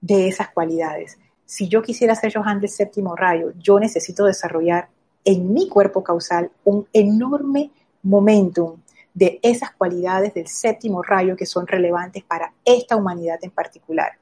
[0.00, 4.88] de esas cualidades si yo quisiera ser Johan del séptimo rayo, yo necesito desarrollar
[5.24, 7.70] en mi cuerpo causal un enorme
[8.02, 8.80] momentum
[9.12, 14.12] de esas cualidades del séptimo rayo que son relevantes para esta humanidad en particular.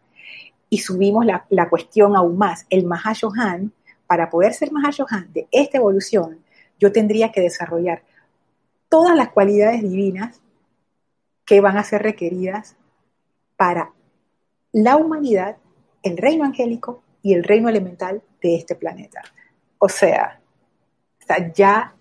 [0.68, 2.66] Y subimos la, cuestión aún más.
[2.70, 3.73] El Mahashohan,
[4.07, 6.39] para poder ser Mahashohan de esta evolución,
[6.79, 8.03] yo tendría que desarrollar
[8.89, 10.41] todas las cualidades divinas
[11.45, 12.77] que van a ser requeridas
[13.57, 13.93] para
[14.73, 15.57] la humanidad,
[16.03, 19.23] el reino angélico y el reino elemental de este planeta.
[19.79, 20.39] O sea,
[21.55, 21.95] ya...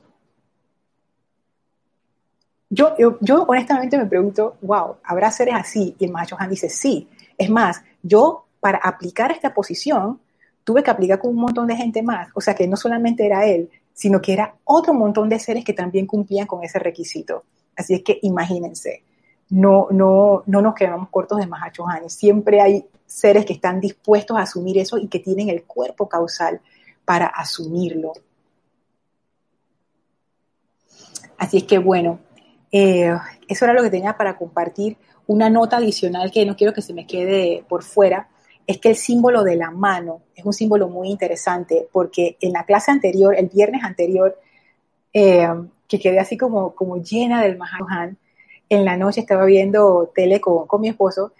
[2.69, 5.95] Yo, yo, honestamente me pregunto, wow, ¿habrá seres así?
[5.99, 7.09] Y el Mahacho Han dice, sí.
[7.37, 10.21] Es más, yo para aplicar esta posición
[10.63, 12.29] tuve que aplicar con un montón de gente más.
[12.33, 15.73] O sea que no solamente era él, sino que era otro montón de seres que
[15.73, 17.43] también cumplían con ese requisito.
[17.75, 19.03] Así es que imagínense,
[19.51, 21.85] no, no, no nos quedamos cortos de Mahacho.
[22.07, 26.61] Siempre hay seres que están dispuestos a asumir eso y que tienen el cuerpo causal
[27.03, 28.13] para asumirlo.
[31.37, 32.19] Así es que bueno,
[32.71, 33.13] eh,
[33.47, 34.97] eso era lo que tenía para compartir.
[35.27, 38.29] Una nota adicional que no quiero que se me quede por fuera
[38.65, 42.63] es que el símbolo de la mano es un símbolo muy interesante porque en la
[42.63, 44.39] clase anterior, el viernes anterior,
[45.11, 45.47] eh,
[45.89, 48.17] que quedé así como, como llena del Mahajan,
[48.71, 51.33] en la noche estaba viendo tele con, con mi esposo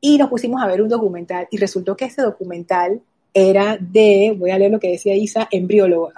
[0.00, 3.02] y nos pusimos a ver un documental y resultó que ese documental
[3.34, 6.12] era de, voy a leer lo que decía Isa, embriólogo.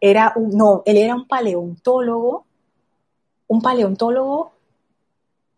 [0.00, 2.46] Era un, no, él era un paleontólogo,
[3.46, 4.52] un paleontólogo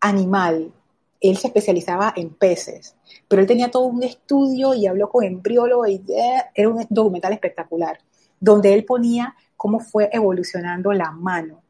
[0.01, 0.73] animal.
[1.21, 2.95] Él se especializaba en peces,
[3.29, 7.31] pero él tenía todo un estudio y habló con embriólogo y eh, era un documental
[7.31, 7.97] espectacular,
[8.41, 11.61] donde él ponía cómo fue evolucionando la mano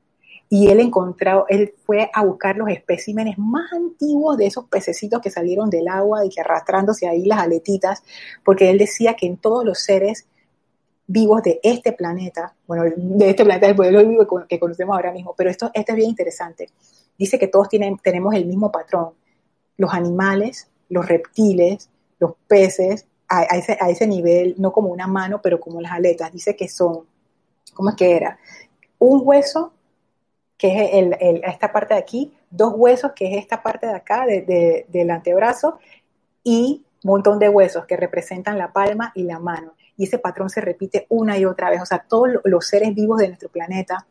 [0.58, 5.30] y él encontró, él fue a buscar los especímenes más antiguos de esos pececitos que
[5.30, 8.04] salieron del agua y que arrastrándose ahí las aletitas,
[8.42, 10.28] porque él decía que en todos los seres
[11.08, 15.36] vivos de este planeta, bueno, de este planeta del pueblo vivo que conocemos ahora mismo,
[15.38, 16.70] pero esto, es bien interesante.
[17.18, 19.10] Dice que todos tienen, tenemos el mismo patrón.
[19.76, 25.42] Los animales, los reptiles, los peces, a, ese, a ese nivel, no como una mano,
[25.44, 26.32] pero como las aletas.
[26.32, 27.02] Dice que son,
[27.74, 28.40] ¿cómo es que era?
[29.00, 29.74] Un hueso
[30.58, 34.26] que es el, esta parte de aquí, dos huesos, que es esta parte de acá,
[34.26, 35.80] del antebrazo,
[36.44, 39.74] y un montón de huesos que representan la palma y la mano.
[39.98, 41.82] Y ese patrón se repite una y otra vez.
[41.82, 44.06] O sea, todos los seres vivos de nuestro planeta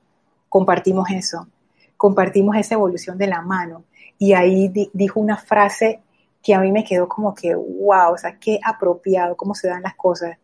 [0.49, 1.49] compartimos eso,
[1.97, 3.85] compartimos esa evolución de la mano.
[4.19, 6.01] Y ahí dijo una frase
[6.43, 9.83] que a mí me quedó como que, wow, o sea, qué apropiado, cómo se dan
[9.83, 10.37] las cosas.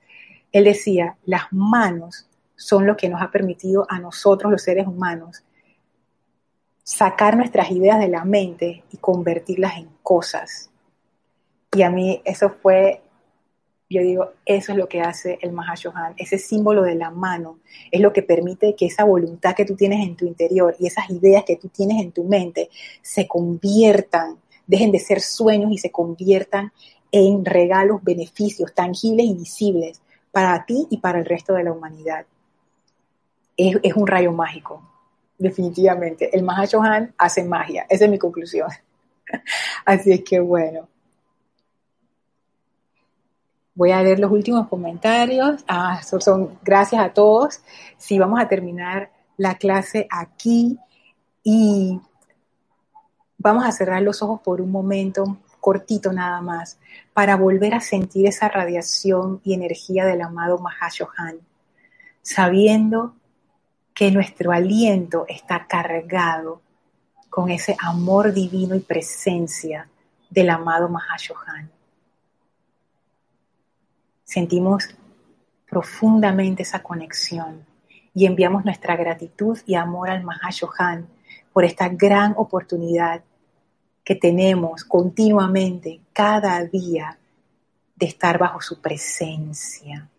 [0.51, 2.27] Él decía, las manos
[2.57, 5.45] son lo que nos ha permitido a nosotros, los seres humanos,
[6.91, 10.71] sacar nuestras ideas de la mente y convertirlas en cosas.
[11.73, 13.01] Y a mí eso fue,
[13.89, 17.61] yo digo, eso es lo que hace el Mahashohan, ese símbolo de la mano,
[17.93, 21.09] es lo que permite que esa voluntad que tú tienes en tu interior y esas
[21.11, 22.71] ideas que tú tienes en tu mente
[23.03, 26.73] se conviertan, dejen de ser sueños y se conviertan
[27.13, 32.27] en regalos, beneficios tangibles y visibles para ti y para el resto de la humanidad.
[33.57, 34.90] Es, es un rayo mágico,
[35.41, 36.35] definitivamente.
[36.37, 37.87] El Mahashohan hace magia.
[37.89, 38.69] Esa es mi conclusión.
[39.85, 40.89] Así es que bueno.
[43.75, 45.65] Voy a leer los últimos comentarios.
[45.67, 47.61] Ah, son, gracias a todos.
[47.97, 50.79] Sí, vamos a terminar la clase aquí
[51.43, 51.99] y
[53.39, 56.79] vamos a cerrar los ojos por un momento cortito nada más
[57.15, 61.39] para volver a sentir esa radiación y energía del amado Mahashohan,
[62.23, 63.15] sabiendo
[63.95, 66.61] que nuestro aliento está cargado
[67.29, 69.89] con ese amor divino y presencia
[70.29, 71.71] del amado Mahashohan.
[74.25, 74.89] Sentimos
[75.69, 77.65] profundamente esa conexión
[78.13, 81.09] y enviamos nuestra gratitud y amor al Mahashohan
[81.53, 83.23] por esta gran oportunidad
[84.05, 87.19] que tenemos continuamente, cada día,
[87.95, 90.10] de estar bajo su presencia.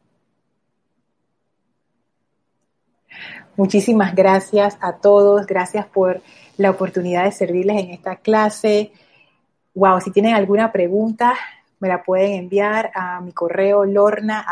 [3.57, 6.21] Muchísimas gracias a todos, gracias por
[6.57, 8.91] la oportunidad de servirles en esta clase.
[9.73, 11.33] Wow, si tienen alguna pregunta,
[11.79, 14.45] me la pueden enviar a mi correo lorna.com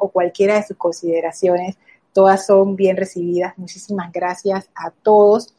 [0.00, 1.76] o cualquiera de sus consideraciones.
[2.12, 3.58] Todas son bien recibidas.
[3.58, 5.54] Muchísimas gracias a todos.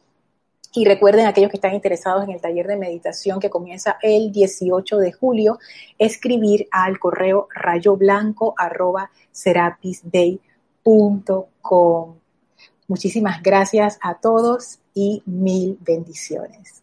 [0.72, 4.98] Y recuerden, aquellos que están interesados en el taller de meditación que comienza el 18
[4.98, 5.58] de julio,
[5.98, 10.38] escribir al correo rayoblanco.com com.
[12.88, 16.82] Muchísimas gracias a todos y mil bendiciones.